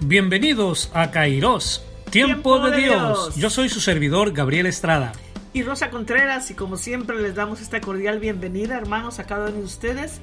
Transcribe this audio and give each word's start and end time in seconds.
Bienvenidos 0.00 0.90
a 0.92 1.10
Kairos, 1.10 1.82
Tiempo, 2.10 2.60
de, 2.60 2.76
Dios. 2.76 3.34
Yo 3.34 3.48
soy 3.48 3.70
su 3.70 3.80
servidor, 3.80 4.32
Gabriel 4.32 4.66
Estrada. 4.66 5.12
Y 5.54 5.62
Rosa 5.62 5.88
Contreras, 5.88 6.50
y 6.50 6.54
como 6.54 6.76
siempre 6.76 7.20
les 7.20 7.34
damos 7.34 7.62
esta 7.62 7.80
cordial 7.80 8.20
bienvenida, 8.20 8.76
hermanos, 8.76 9.18
a 9.20 9.24
cada 9.24 9.48
uno 9.48 9.56
de 9.56 9.64
ustedes, 9.64 10.20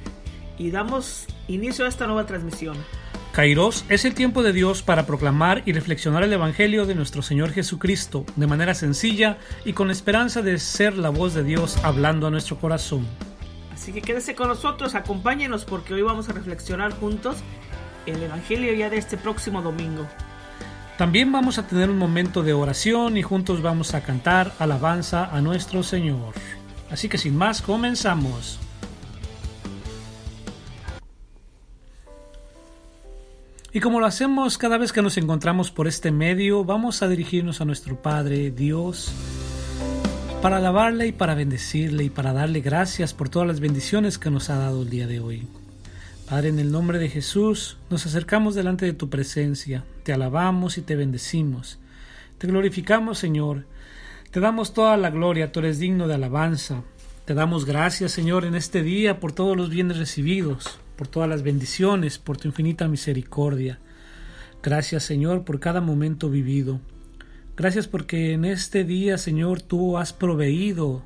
y 0.59 0.70
damos 0.70 1.26
inicio 1.48 1.86
a 1.86 1.88
esta 1.88 2.05
nueva 2.05 2.27
transmisión. 2.27 2.77
Kairos 3.32 3.84
es 3.90 4.05
el 4.05 4.13
tiempo 4.13 4.44
de 4.44 4.54
Dios 4.54 4.84
para 4.84 5.08
proclamar 5.08 5.63
y 5.66 5.74
reflexionar 5.74 6.21
el 6.21 6.34
Evangelio 6.34 6.85
de 6.85 6.94
nuestro 6.94 7.24
Señor 7.24 7.52
Jesucristo 7.52 8.27
de 8.35 8.46
manera 8.46 8.76
sencilla 8.76 9.40
y 9.66 9.74
con 9.74 9.90
esperanza 9.90 10.44
de 10.44 10.60
ser 10.60 10.96
la 10.99 11.10
voz 11.10 11.34
de 11.34 11.44
Dios 11.44 11.77
hablando 11.84 12.27
a 12.27 12.30
nuestro 12.30 12.60
corazón. 12.60 13.08
Así 13.74 13.91
que 13.91 14.04
quédese 14.04 14.35
con 14.35 14.49
nosotros, 14.49 14.94
acompáñenos 14.94 15.66
porque 15.66 15.96
hoy 15.96 16.04
vamos 16.04 16.30
a 16.30 16.34
reflexionar 16.34 16.91
juntos 16.91 17.38
el 18.05 18.21
Evangelio 18.23 18.73
ya 18.73 18.90
de 18.90 18.98
este 18.98 19.18
próximo 19.18 19.62
domingo. 19.62 20.07
También 20.98 21.32
vamos 21.32 21.57
a 21.57 21.68
tener 21.68 21.90
un 21.90 21.98
momento 21.98 22.43
de 22.43 22.54
oración 22.54 23.18
y 23.18 23.23
juntos 23.23 23.62
vamos 23.62 23.93
a 23.95 24.01
cantar 24.01 24.54
alabanza 24.60 25.26
a 25.26 25.41
nuestro 25.41 25.84
Señor. 25.84 26.34
Así 26.91 27.10
que 27.10 27.18
sin 27.18 27.35
más, 27.35 27.62
comenzamos. 27.62 28.60
Y 33.71 33.79
como 33.79 33.99
lo 33.99 34.05
hacemos 34.05 34.60
cada 34.60 34.77
vez 34.77 34.93
que 34.93 35.01
nos 35.01 35.17
encontramos 35.17 35.71
por 35.71 35.88
este 35.88 36.12
medio, 36.12 36.63
vamos 36.63 37.01
a 37.01 37.07
dirigirnos 37.07 37.60
a 37.60 37.65
nuestro 37.65 37.99
Padre 37.99 38.51
Dios 38.51 39.12
para 40.43 40.57
alabarle 40.57 41.07
y 41.07 41.12
para 41.12 41.34
bendecirle 41.34 42.04
y 42.04 42.10
para 42.12 42.34
darle 42.34 42.62
gracias 42.62 43.15
por 43.15 43.29
todas 43.29 43.48
las 43.48 43.60
bendiciones 43.60 44.20
que 44.20 44.29
nos 44.29 44.51
ha 44.51 44.57
dado 44.57 44.84
el 44.84 44.91
día 44.91 45.07
de 45.07 45.21
hoy. 45.21 45.48
Padre, 46.34 46.49
en 46.49 46.57
el 46.57 46.71
nombre 46.71 46.98
de 46.98 47.09
Jesús, 47.09 47.77
nos 47.91 48.07
acercamos 48.07 48.55
delante 48.55 48.87
de 48.87 48.93
tu 48.93 49.07
presencia, 49.07 49.84
te 50.01 50.13
alabamos 50.13 50.79
y 50.79 50.81
te 50.81 50.95
bendecimos. 50.95 51.77
Te 52.39 52.48
glorificamos, 52.48 53.20
Señor. 53.20 53.67
Te 54.31 54.39
damos 54.39 54.73
toda 54.73 54.98
la 54.98 55.11
gloria, 55.11 55.51
tú 55.51 55.59
eres 55.59 55.77
digno 55.77 56.07
de 56.07 56.15
alabanza. 56.15 56.81
Te 57.26 57.35
damos 57.35 57.65
gracias, 57.65 58.13
Señor, 58.13 58.45
en 58.45 58.55
este 58.55 58.81
día 58.81 59.20
por 59.20 59.31
todos 59.31 59.55
los 59.55 59.70
bienes 59.70 59.98
recibidos, 59.98 60.79
por 60.95 61.07
todas 61.07 61.29
las 61.29 61.43
bendiciones, 61.43 62.17
por 62.17 62.37
tu 62.37 62.48
infinita 62.48 62.87
misericordia. 62.87 63.77
Gracias, 64.63 65.03
Señor, 65.03 65.44
por 65.44 65.59
cada 65.59 65.81
momento 65.81 66.31
vivido. 66.31 66.79
Gracias 67.56 67.88
porque 67.88 68.34
en 68.34 68.45
este 68.45 68.85
día, 68.85 69.19
Señor, 69.19 69.61
tú 69.61 70.00
has 70.00 70.13
proveído 70.13 71.03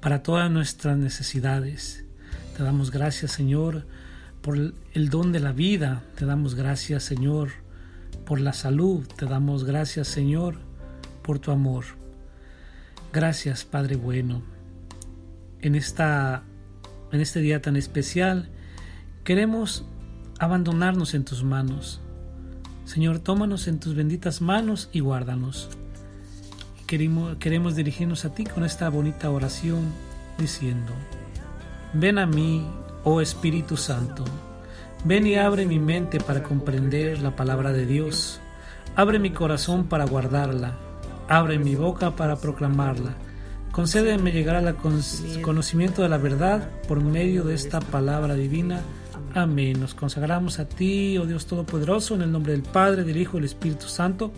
para 0.00 0.24
todas 0.24 0.50
nuestras 0.50 0.98
necesidades. 0.98 2.04
Te 2.56 2.64
damos 2.64 2.90
gracias, 2.90 3.30
Señor, 3.30 3.86
por 4.44 4.58
el 4.92 5.08
don 5.08 5.32
de 5.32 5.40
la 5.40 5.52
vida. 5.52 6.02
Te 6.16 6.26
damos 6.26 6.54
gracias, 6.54 7.02
Señor, 7.02 7.48
por 8.26 8.40
la 8.40 8.52
salud. 8.52 9.06
Te 9.16 9.24
damos 9.24 9.64
gracias, 9.64 10.06
Señor, 10.06 10.56
por 11.22 11.38
tu 11.38 11.50
amor. 11.50 11.84
Gracias, 13.10 13.64
Padre 13.64 13.96
bueno. 13.96 14.42
En 15.60 15.74
esta 15.74 16.42
en 17.10 17.20
este 17.22 17.40
día 17.40 17.62
tan 17.62 17.76
especial 17.76 18.50
queremos 19.22 19.86
abandonarnos 20.38 21.14
en 21.14 21.24
tus 21.24 21.42
manos. 21.42 22.02
Señor, 22.84 23.20
tómanos 23.20 23.66
en 23.66 23.80
tus 23.80 23.94
benditas 23.94 24.42
manos 24.42 24.90
y 24.92 25.00
guárdanos. 25.00 25.70
Queremos, 26.86 27.38
queremos 27.38 27.76
dirigirnos 27.76 28.26
a 28.26 28.34
ti 28.34 28.44
con 28.44 28.62
esta 28.62 28.90
bonita 28.90 29.30
oración 29.30 29.84
diciendo, 30.36 30.92
ven 31.94 32.18
a 32.18 32.26
mí, 32.26 32.66
oh 33.04 33.20
Espíritu 33.20 33.76
Santo, 33.76 34.24
ven 35.04 35.26
y 35.26 35.36
abre 35.36 35.66
mi 35.66 35.78
mente 35.78 36.18
para 36.18 36.42
comprender 36.42 37.20
la 37.20 37.36
palabra 37.36 37.72
de 37.72 37.86
Dios, 37.86 38.40
abre 38.96 39.18
mi 39.18 39.30
corazón 39.30 39.84
para 39.84 40.04
guardarla, 40.04 40.76
abre 41.28 41.58
mi 41.58 41.74
boca 41.74 42.16
para 42.16 42.36
proclamarla. 42.36 43.14
Concédeme 43.72 44.30
llegar 44.30 44.56
al 44.56 44.76
conocimiento 45.42 46.02
de 46.02 46.08
la 46.08 46.18
verdad 46.18 46.70
por 46.86 47.02
medio 47.02 47.42
de 47.42 47.54
esta 47.54 47.80
palabra 47.80 48.34
divina. 48.34 48.82
Amén. 49.34 49.80
Nos 49.80 49.94
consagramos 49.94 50.60
a 50.60 50.68
ti, 50.68 51.18
oh 51.18 51.26
Dios 51.26 51.46
Todopoderoso, 51.46 52.14
en 52.14 52.22
el 52.22 52.30
nombre 52.30 52.52
del 52.52 52.62
Padre, 52.62 53.02
del 53.02 53.16
Hijo 53.16 53.36
y 53.36 53.40
del 53.40 53.46
Espíritu 53.46 53.88
Santo. 53.88 54.30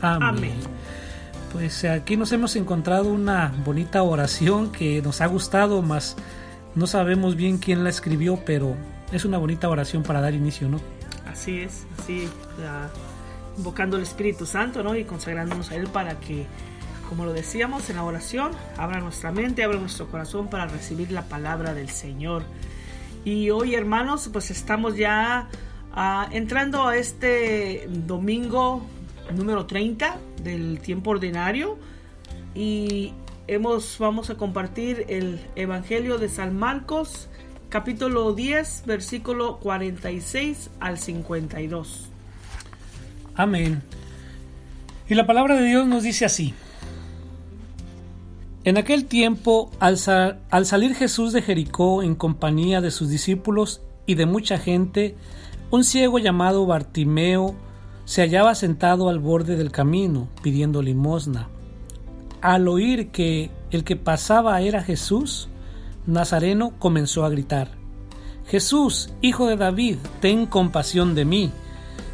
Amén. 0.00 0.28
Amén. 0.28 0.54
Pues 1.52 1.84
aquí 1.84 2.16
nos 2.16 2.32
hemos 2.32 2.56
encontrado 2.56 3.10
una 3.10 3.52
bonita 3.64 4.02
oración 4.02 4.72
que 4.72 5.02
nos 5.02 5.20
ha 5.20 5.26
gustado, 5.26 5.82
más 5.82 6.16
no 6.76 6.86
sabemos 6.86 7.34
bien 7.34 7.58
quién 7.58 7.82
la 7.82 7.90
escribió, 7.90 8.40
pero 8.44 8.76
es 9.10 9.24
una 9.24 9.38
bonita 9.38 9.68
oración 9.68 10.02
para 10.02 10.20
dar 10.20 10.34
inicio, 10.34 10.68
¿no? 10.68 10.80
Así 11.26 11.58
es, 11.60 11.86
así, 11.98 12.28
invocando 13.56 13.96
al 13.96 14.02
Espíritu 14.02 14.46
Santo, 14.46 14.82
¿no? 14.82 14.94
Y 14.94 15.04
consagrándonos 15.04 15.70
a 15.72 15.76
Él 15.76 15.88
para 15.88 16.20
que 16.20 16.46
como 17.08 17.24
lo 17.24 17.32
decíamos 17.32 17.88
en 17.88 17.96
la 17.96 18.04
oración, 18.04 18.50
abra 18.76 19.00
nuestra 19.00 19.30
mente, 19.30 19.62
abra 19.62 19.78
nuestro 19.78 20.08
corazón 20.08 20.48
para 20.48 20.66
recibir 20.66 21.12
la 21.12 21.22
palabra 21.22 21.72
del 21.72 21.88
Señor. 21.88 22.42
Y 23.24 23.50
hoy, 23.50 23.74
hermanos, 23.74 24.28
pues 24.32 24.50
estamos 24.50 24.96
ya 24.96 25.48
uh, 25.96 26.32
entrando 26.34 26.86
a 26.86 26.96
este 26.96 27.88
domingo 27.88 28.84
número 29.34 29.66
30 29.66 30.18
del 30.42 30.80
tiempo 30.80 31.10
ordinario 31.10 31.78
y 32.54 33.12
vamos 33.98 34.30
a 34.30 34.34
compartir 34.36 35.06
el 35.08 35.40
Evangelio 35.54 36.18
de 36.18 36.28
San 36.28 36.56
Marcos 36.56 37.28
capítulo 37.68 38.32
10 38.32 38.84
versículo 38.86 39.58
46 39.58 40.70
al 40.80 40.98
52. 40.98 42.08
Amén. 43.34 43.82
Y 45.08 45.14
la 45.14 45.26
palabra 45.26 45.56
de 45.56 45.66
Dios 45.66 45.86
nos 45.86 46.02
dice 46.02 46.24
así: 46.24 46.54
en 48.66 48.78
aquel 48.78 49.04
tiempo, 49.04 49.70
al, 49.78 49.96
salir 49.96 50.96
Jesús 50.96 51.32
de 51.32 51.40
Jericó 51.40 52.02
en 52.02 52.16
compañía 52.16 52.80
de 52.80 52.90
sus 52.90 53.08
discípulos 53.08 53.80
y 54.06 54.16
de 54.16 54.26
mucha 54.26 54.58
gente, 54.58 55.14
un 55.70 55.84
ciego 55.84 56.18
llamado 56.18 56.66
Bartimeo 56.66 57.54
se 58.06 58.22
hallaba 58.22 58.56
sentado 58.56 59.08
al 59.08 59.20
borde 59.20 59.54
del 59.54 59.70
camino 59.70 60.28
pidiendo 60.42 60.82
limosna. 60.82 61.48
Al 62.40 62.68
oír 62.68 63.08
que 63.08 63.50
el 63.70 63.84
que 63.84 63.96
pasaba 63.96 64.60
era 64.60 64.82
Jesús, 64.82 65.48
Nazareno 66.06 66.72
comenzó 66.78 67.24
a 67.24 67.28
gritar, 67.28 67.68
Jesús, 68.46 69.10
hijo 69.22 69.48
de 69.48 69.56
David, 69.56 69.96
ten 70.20 70.46
compasión 70.46 71.16
de 71.16 71.24
mí. 71.24 71.50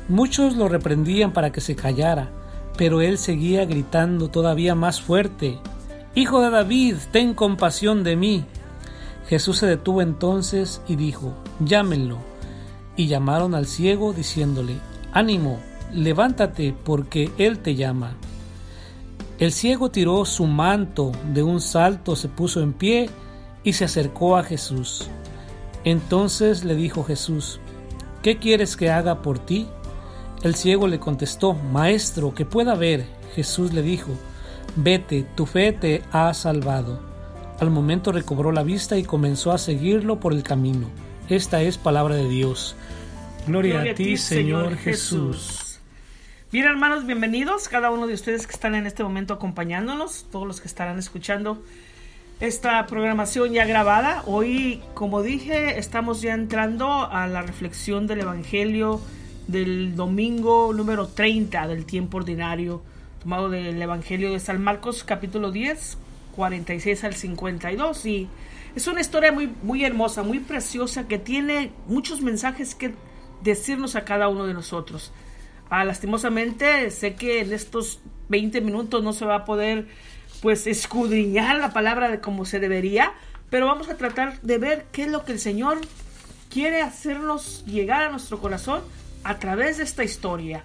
Muchos 0.09 0.57
lo 0.57 0.69
reprendían 0.69 1.33
para 1.33 1.53
que 1.53 1.61
se 1.61 1.77
callara, 1.77 2.31
pero 2.79 3.03
él 3.03 3.19
seguía 3.19 3.67
gritando 3.67 4.29
todavía 4.29 4.75
más 4.75 5.03
fuerte, 5.03 5.59
Hijo 6.15 6.43
de 6.43 6.51
David, 6.51 6.97
ten 7.11 7.33
compasión 7.33 8.05
de 8.05 8.17
mí. 8.17 8.45
Jesús 9.29 9.57
se 9.57 9.67
detuvo 9.67 10.03
entonces 10.03 10.83
y 10.87 10.97
dijo, 10.97 11.33
Llámenlo. 11.59 12.19
Y 12.97 13.07
llamaron 13.07 13.55
al 13.55 13.67
ciego 13.67 14.13
diciéndole, 14.13 14.77
Ánimo, 15.15 15.59
levántate, 15.91 16.75
porque 16.85 17.31
él 17.39 17.61
te 17.61 17.77
llama. 17.77 18.15
El 19.43 19.51
ciego 19.51 19.91
tiró 19.91 20.25
su 20.25 20.47
manto, 20.47 21.11
de 21.35 21.43
un 21.43 21.61
salto 21.61 22.15
se 22.15 22.29
puso 22.29 22.61
en 22.61 22.73
pie 22.73 23.11
y 23.65 23.73
se 23.73 23.85
acercó 23.85 24.37
a 24.37 24.45
Jesús. 24.45 25.09
Entonces 25.83 26.63
le 26.63 26.77
dijo 26.77 27.03
Jesús, 27.03 27.59
¿qué 28.23 28.39
quieres 28.39 28.77
que 28.77 28.93
haga 28.93 29.21
por 29.21 29.41
ti? 29.41 29.67
El 30.45 30.55
ciego 30.55 30.87
le 30.87 31.01
contestó, 31.01 31.55
Maestro, 31.55 32.33
que 32.33 32.45
pueda 32.45 32.77
ver. 32.77 33.05
Jesús 33.35 33.73
le 33.73 33.83
dijo, 33.83 34.13
Vete, 34.77 35.27
tu 35.35 35.45
fe 35.45 35.73
te 35.73 36.05
ha 36.13 36.33
salvado. 36.35 37.01
Al 37.59 37.69
momento 37.69 38.13
recobró 38.13 38.53
la 38.53 38.63
vista 38.63 38.97
y 38.97 39.03
comenzó 39.03 39.51
a 39.51 39.59
seguirlo 39.59 40.21
por 40.21 40.35
el 40.35 40.45
camino. 40.45 40.87
Esta 41.29 41.63
es 41.63 41.79
palabra 41.79 42.15
de 42.15 42.29
Dios. 42.29 42.77
Gloria, 43.49 43.83
a 43.83 43.95
ti, 43.95 44.17
Señor 44.17 44.77
Jesús. 44.77 45.62
Bien, 46.53 46.67
hermanos, 46.67 47.07
bienvenidos, 47.07 47.67
cada 47.67 47.91
uno 47.91 48.07
de 48.07 48.13
ustedes 48.13 48.47
que 48.47 48.53
están 48.53 48.75
en 48.75 48.87
este 48.87 49.03
momento 49.03 49.33
acompañándonos, 49.33 50.27
todos 50.31 50.47
los 50.47 50.61
que 50.61 50.69
estarán 50.69 50.99
escuchando 50.99 51.63
esta 52.41 52.87
programación 52.87 53.55
ya 53.55 53.65
grabada. 53.65 54.23
Hoy, 54.27 54.83
como 54.93 55.23
dije, 55.23 55.79
estamos 55.79 56.21
ya 56.21 56.35
entrando 56.35 57.11
a 57.11 57.27
la 57.27 57.41
reflexión 57.41 58.07
del 58.07 58.21
Evangelio 58.21 59.01
del 59.49 59.97
domingo 59.97 60.75
número 60.75 61.09
30 61.09 61.69
del 61.69 61.87
tiempo 61.87 62.19
ordinario, 62.19 62.83
tomado 63.23 63.49
del 63.49 63.81
Evangelio 63.81 64.31
de 64.31 64.39
San 64.39 64.63
Marcos 64.63 65.05
capítulo 65.05 65.53
10, 65.53 65.97
46 66.37 67.05
al 67.05 67.15
52. 67.15 68.05
Y 68.05 68.29
es 68.77 68.87
una 68.89 69.01
historia 69.01 69.33
muy, 69.33 69.51
muy 69.63 69.87
hermosa, 69.87 70.23
muy 70.23 70.41
preciosa, 70.41 71.09
que 71.09 71.19
tiene 71.19 71.73
muchos 71.87 72.21
mensajes 72.21 72.75
que 72.75 72.93
decirnos 73.43 73.97
a 73.97 74.05
cada 74.05 74.29
uno 74.29 74.45
de 74.45 74.53
nosotros. 74.53 75.13
Ah, 75.75 75.87
lastimosamente, 75.87 76.91
sé 76.91 77.15
que 77.15 77.41
en 77.41 77.51
estos 77.51 78.01
20 78.29 78.61
minutos 78.61 79.03
no 79.03 79.15
se 79.15 79.25
va 79.25 79.37
a 79.37 79.45
poder 79.47 79.87
pues 80.43 80.67
escudriñar 80.67 81.57
la 81.61 81.73
palabra 81.73 82.11
de 82.11 82.21
como 82.21 82.45
se 82.45 82.61
debería, 82.61 83.15
pero 83.49 83.69
vamos 83.69 83.89
a 83.89 83.97
tratar 83.97 84.39
de 84.43 84.59
ver 84.59 84.85
qué 84.93 85.05
es 85.05 85.09
lo 85.09 85.25
que 85.25 85.33
el 85.33 85.39
Señor 85.39 85.79
quiere 86.51 86.83
hacernos 86.83 87.65
llegar 87.65 88.03
a 88.03 88.11
nuestro 88.11 88.39
corazón 88.39 88.83
a 89.25 89.39
través 89.39 89.79
de 89.79 89.85
esta 89.85 90.05
historia. 90.05 90.63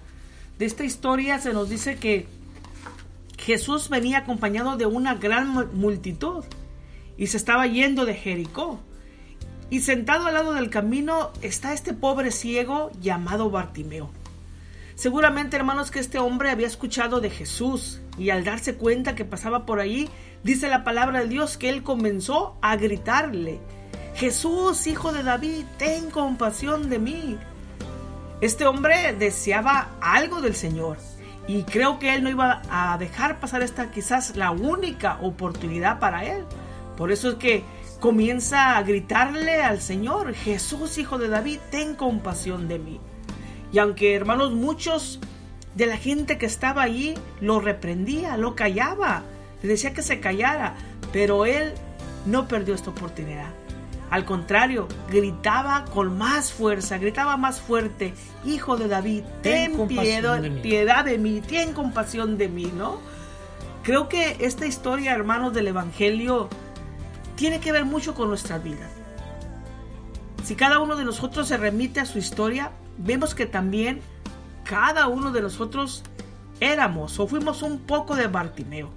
De 0.58 0.66
esta 0.66 0.84
historia 0.84 1.38
se 1.38 1.54
nos 1.54 1.70
dice 1.70 1.96
que 1.96 2.26
Jesús 3.38 3.88
venía 3.88 4.18
acompañado 4.18 4.76
de 4.76 4.84
una 4.84 5.14
gran 5.14 5.74
multitud 5.74 6.44
y 7.16 7.28
se 7.28 7.38
estaba 7.38 7.66
yendo 7.66 8.04
de 8.04 8.12
Jericó. 8.12 8.78
Y 9.70 9.80
sentado 9.80 10.26
al 10.26 10.34
lado 10.34 10.52
del 10.52 10.68
camino 10.68 11.30
está 11.40 11.72
este 11.72 11.94
pobre 11.94 12.30
ciego 12.30 12.90
llamado 13.00 13.48
Bartimeo. 13.48 14.17
Seguramente, 14.98 15.56
hermanos, 15.56 15.92
que 15.92 16.00
este 16.00 16.18
hombre 16.18 16.50
había 16.50 16.66
escuchado 16.66 17.20
de 17.20 17.30
Jesús 17.30 18.00
y 18.18 18.30
al 18.30 18.42
darse 18.42 18.74
cuenta 18.74 19.14
que 19.14 19.24
pasaba 19.24 19.64
por 19.64 19.78
ahí, 19.78 20.08
dice 20.42 20.66
la 20.66 20.82
palabra 20.82 21.20
de 21.20 21.28
Dios 21.28 21.56
que 21.56 21.68
él 21.68 21.84
comenzó 21.84 22.56
a 22.62 22.74
gritarle, 22.74 23.60
Jesús, 24.16 24.88
hijo 24.88 25.12
de 25.12 25.22
David, 25.22 25.66
ten 25.78 26.10
compasión 26.10 26.90
de 26.90 26.98
mí. 26.98 27.38
Este 28.40 28.66
hombre 28.66 29.14
deseaba 29.16 29.90
algo 30.00 30.40
del 30.40 30.56
Señor 30.56 30.96
y 31.46 31.62
creo 31.62 32.00
que 32.00 32.16
él 32.16 32.24
no 32.24 32.30
iba 32.30 32.62
a 32.68 32.98
dejar 32.98 33.38
pasar 33.38 33.62
esta 33.62 33.92
quizás 33.92 34.34
la 34.34 34.50
única 34.50 35.20
oportunidad 35.22 36.00
para 36.00 36.24
él. 36.24 36.44
Por 36.96 37.12
eso 37.12 37.28
es 37.28 37.34
que 37.36 37.62
comienza 38.00 38.76
a 38.76 38.82
gritarle 38.82 39.62
al 39.62 39.80
Señor, 39.80 40.34
Jesús, 40.34 40.98
hijo 40.98 41.18
de 41.18 41.28
David, 41.28 41.60
ten 41.70 41.94
compasión 41.94 42.66
de 42.66 42.80
mí. 42.80 43.00
Y 43.72 43.78
aunque 43.78 44.14
hermanos, 44.14 44.52
muchos 44.52 45.20
de 45.74 45.86
la 45.86 45.96
gente 45.96 46.38
que 46.38 46.46
estaba 46.46 46.82
allí 46.82 47.14
lo 47.40 47.60
reprendía, 47.60 48.36
lo 48.36 48.54
callaba, 48.54 49.22
le 49.62 49.68
decía 49.68 49.92
que 49.92 50.02
se 50.02 50.20
callara, 50.20 50.74
pero 51.12 51.46
él 51.46 51.72
no 52.26 52.48
perdió 52.48 52.74
esta 52.74 52.90
oportunidad. 52.90 53.50
Al 54.10 54.24
contrario, 54.24 54.88
gritaba 55.10 55.84
con 55.84 56.16
más 56.16 56.50
fuerza, 56.50 56.96
gritaba 56.96 57.36
más 57.36 57.60
fuerte, 57.60 58.14
Hijo 58.44 58.76
de 58.76 58.88
David, 58.88 59.24
ten, 59.42 59.86
piedad, 59.86 60.40
de 60.40 60.50
piedad 60.50 61.04
de 61.04 61.18
mí, 61.18 61.42
ten 61.46 61.74
compasión 61.74 62.38
de 62.38 62.48
mí, 62.48 62.72
¿no? 62.74 63.00
Creo 63.82 64.08
que 64.08 64.36
esta 64.40 64.66
historia, 64.66 65.12
hermanos, 65.12 65.52
del 65.52 65.68
Evangelio 65.68 66.48
tiene 67.36 67.60
que 67.60 67.70
ver 67.70 67.84
mucho 67.84 68.14
con 68.14 68.28
nuestras 68.28 68.62
vidas. 68.62 68.90
Si 70.44 70.54
cada 70.54 70.78
uno 70.78 70.96
de 70.96 71.04
nosotros 71.04 71.46
se 71.46 71.58
remite 71.58 72.00
a 72.00 72.06
su 72.06 72.18
historia, 72.18 72.72
vemos 72.98 73.34
que 73.34 73.46
también 73.46 74.00
cada 74.64 75.08
uno 75.08 75.32
de 75.32 75.40
nosotros 75.40 76.02
éramos 76.60 77.18
o 77.18 77.26
fuimos 77.26 77.62
un 77.62 77.78
poco 77.78 78.16
de 78.16 78.26
Bartimeo. 78.26 78.90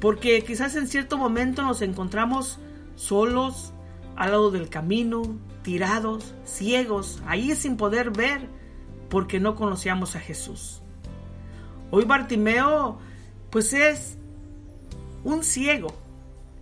Porque 0.00 0.42
quizás 0.44 0.76
en 0.76 0.88
cierto 0.88 1.16
momento 1.16 1.62
nos 1.62 1.82
encontramos 1.82 2.58
solos, 2.96 3.72
al 4.16 4.32
lado 4.32 4.50
del 4.50 4.68
camino, 4.68 5.22
tirados, 5.62 6.34
ciegos, 6.44 7.22
ahí 7.26 7.54
sin 7.54 7.76
poder 7.76 8.10
ver, 8.10 8.48
porque 9.08 9.40
no 9.40 9.54
conocíamos 9.54 10.16
a 10.16 10.20
Jesús. 10.20 10.82
Hoy 11.90 12.04
Bartimeo, 12.04 12.98
pues 13.50 13.72
es 13.72 14.18
un 15.24 15.44
ciego. 15.44 15.94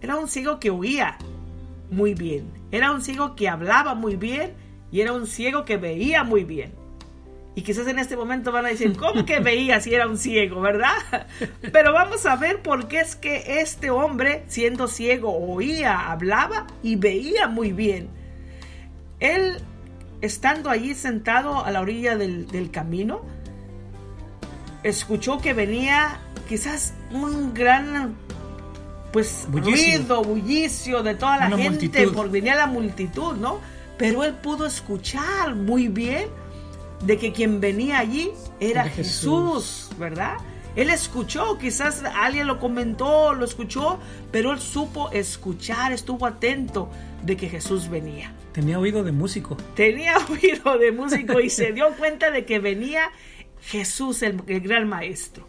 Era 0.00 0.16
un 0.16 0.28
ciego 0.28 0.58
que 0.58 0.70
oía 0.70 1.18
muy 1.90 2.14
bien. 2.14 2.50
Era 2.70 2.92
un 2.92 3.02
ciego 3.02 3.34
que 3.36 3.48
hablaba 3.48 3.94
muy 3.94 4.16
bien 4.16 4.54
y 4.92 5.00
era 5.00 5.12
un 5.12 5.26
ciego 5.26 5.64
que 5.64 5.76
veía 5.76 6.24
muy 6.24 6.44
bien. 6.44 6.72
Y 7.54 7.62
quizás 7.62 7.86
en 7.88 7.98
este 7.98 8.16
momento 8.16 8.52
van 8.52 8.66
a 8.66 8.68
decir, 8.68 8.96
¿cómo 8.96 9.24
que 9.24 9.40
veía 9.40 9.80
si 9.80 9.92
era 9.92 10.06
un 10.06 10.16
ciego, 10.16 10.60
verdad? 10.60 10.94
Pero 11.72 11.92
vamos 11.92 12.24
a 12.26 12.36
ver 12.36 12.62
por 12.62 12.88
qué 12.88 13.00
es 13.00 13.16
que 13.16 13.60
este 13.60 13.90
hombre, 13.90 14.44
siendo 14.46 14.86
ciego, 14.86 15.36
oía, 15.36 16.10
hablaba 16.10 16.66
y 16.82 16.96
veía 16.96 17.48
muy 17.48 17.72
bien. 17.72 18.08
Él, 19.18 19.58
estando 20.20 20.70
allí 20.70 20.94
sentado 20.94 21.64
a 21.64 21.70
la 21.70 21.80
orilla 21.80 22.16
del, 22.16 22.70
camino, 22.70 23.22
escuchó 24.82 25.38
que 25.38 25.52
venía 25.52 26.20
quizás 26.48 26.94
un 27.10 27.52
gran 27.52 28.14
pues 29.12 29.48
ruido, 29.50 30.22
bullicio 30.22 31.02
de 31.02 31.16
toda 31.16 31.36
la 31.36 31.56
gente, 31.56 32.06
por 32.08 32.30
venía 32.30 32.54
la 32.54 32.66
multitud, 32.66 33.34
¿no? 33.36 33.58
Pero 34.00 34.24
él 34.24 34.32
pudo 34.32 34.64
escuchar 34.64 35.54
muy 35.54 35.88
bien 35.88 36.28
de 37.04 37.18
que 37.18 37.32
quien 37.32 37.60
venía 37.60 37.98
allí 37.98 38.30
era, 38.58 38.84
Jesús. 38.84 39.90
¿verdad? 39.98 40.38
Él 40.74 40.88
escuchó, 40.88 41.58
quizás 41.58 42.02
alguien 42.02 42.46
lo 42.46 42.58
comentó, 42.58 43.34
lo 43.34 43.44
escuchó, 43.44 44.00
pero 44.32 44.52
él 44.52 44.58
supo 44.58 45.10
escuchar, 45.10 45.92
estuvo 45.92 46.24
atento 46.24 46.90
de 47.22 47.36
que 47.36 47.50
Jesús 47.50 47.90
venía. 47.90 48.32
Tenía 48.52 48.78
oído 48.78 49.04
de 49.04 49.12
músico. 49.12 49.58
Tenía 49.76 50.14
oído 50.30 50.78
de 50.78 50.92
músico 50.92 51.38
y 51.38 51.50
se 51.50 51.72
dio 51.74 51.90
cuenta 51.98 52.30
de 52.30 52.46
que 52.46 52.58
venía 52.58 53.10
Jesús, 53.60 54.22
el, 54.22 54.38
gran 54.46 54.88
maestro. 54.88 55.46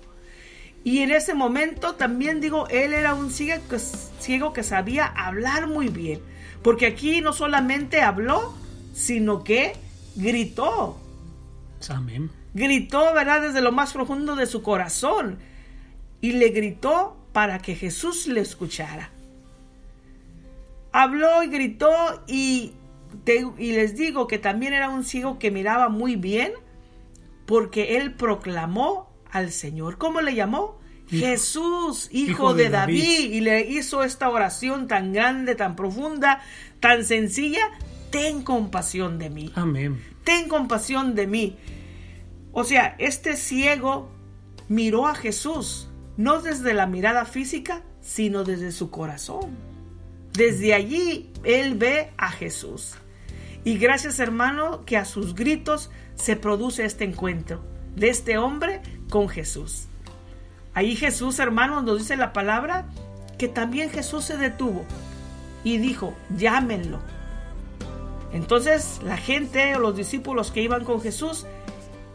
Y 0.83 1.00
en 1.00 1.12
ese 1.12 1.36
momento 1.36 1.95
también 1.95 2.42
digo, 2.42 2.68
él 2.68 2.92
era 2.92 3.13
un 3.13 3.31
ciego 3.31 4.51
que 4.51 4.63
sabía 4.63 5.06
hablar 5.06 5.68
muy 5.68 5.88
bien. 5.88 6.19
Porque 6.63 6.85
aquí 6.85 7.21
no 7.21 7.33
solamente 7.33 8.01
habló, 8.01 8.53
sino 8.93 9.43
que 9.43 9.73
gritó. 10.15 10.97
Amén. 11.89 12.29
Gritó, 12.53 13.13
¿verdad? 13.13 13.41
Desde 13.41 13.61
lo 13.61 13.71
más 13.71 13.93
profundo 13.93 14.35
de 14.35 14.45
su 14.45 14.61
corazón. 14.61 15.39
Y 16.19 16.33
le 16.33 16.49
gritó 16.49 17.17
para 17.33 17.59
que 17.59 17.75
Jesús 17.75 18.27
le 18.27 18.41
escuchara. 18.41 19.09
Habló 20.91 21.41
y 21.43 21.47
gritó 21.47 21.89
y, 22.27 22.73
y 23.57 23.71
les 23.71 23.95
digo 23.95 24.27
que 24.27 24.38
también 24.38 24.74
era 24.74 24.89
un 24.89 25.03
ciego 25.03 25.39
que 25.39 25.50
miraba 25.50 25.89
muy 25.89 26.15
bien 26.17 26.51
porque 27.45 27.97
él 27.97 28.13
proclamó 28.13 29.09
al 29.31 29.51
Señor. 29.51 29.97
¿Cómo 29.97 30.21
le 30.21 30.36
llamó? 30.36 30.80
Jesús, 31.12 32.08
hijo, 32.12 32.53
de, 32.53 32.70
David. 32.70 33.34
y 33.34 33.41
le 33.41 33.62
hizo 33.62 34.03
esta 34.03 34.30
oración 34.30 34.88
tan 34.88 35.12
grande, 35.12 35.56
tan 35.56 35.75
profunda, 35.75 36.41
tan 36.80 37.03
sencilla, 37.06 37.70
ten 38.12 38.44
compasión 38.44 39.20
de 39.20 39.30
mí. 39.30 39.51
Amén. 39.56 40.01
Ten 40.24 40.48
compasión 40.48 41.13
de 41.15 41.27
mí. 41.27 41.58
O 42.53 42.63
sea, 42.63 42.96
este 42.98 43.36
ciego 43.36 44.10
miró 44.70 45.08
a 45.08 45.15
Jesús, 45.15 45.89
no 46.15 46.41
desde 46.41 46.74
la 46.74 46.88
mirada 46.88 47.25
física, 47.25 47.84
sino 48.01 48.44
desde 48.44 48.72
su 48.72 48.89
corazón. 48.89 49.58
Desde 50.34 50.74
allí 50.74 51.30
él 51.44 51.75
ve 51.75 52.12
a 52.18 52.32
Jesús. 52.32 52.96
Y 53.63 53.77
gracias 53.77 54.20
hermano 54.20 54.86
que 54.86 54.98
a 54.98 55.06
sus 55.06 55.36
gritos 55.36 55.91
se 56.15 56.36
produce 56.36 56.86
este 56.86 57.03
encuentro 57.03 57.63
de 57.96 58.10
este 58.10 58.38
hombre 58.38 58.82
con 59.10 59.30
Jesús. 59.30 59.88
Ahí 60.73 60.95
Jesús, 60.95 61.39
hermanos, 61.39 61.83
nos 61.83 61.99
dice 61.99 62.15
la 62.15 62.33
palabra 62.33 62.85
que 63.37 63.47
también 63.47 63.89
Jesús 63.89 64.25
se 64.25 64.37
detuvo 64.37 64.85
y 65.63 65.77
dijo, 65.77 66.13
llámenlo. 66.37 66.99
Entonces 68.33 69.01
la 69.03 69.17
gente 69.17 69.75
o 69.75 69.79
los 69.79 69.95
discípulos 69.95 70.51
que 70.51 70.61
iban 70.61 70.85
con 70.85 71.01
Jesús 71.01 71.45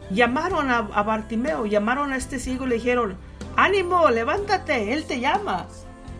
llamaron 0.09 0.71
a, 0.71 0.81
Bartimeo, 0.81 1.65
llamaron 1.65 2.13
a 2.13 2.17
este 2.17 2.39
ciego 2.39 2.65
y 2.65 2.69
le 2.69 2.75
dijeron, 2.75 3.17
ánimo, 3.55 4.09
levántate, 4.09 4.93
él 4.93 5.05
te 5.05 5.19
llama. 5.19 5.67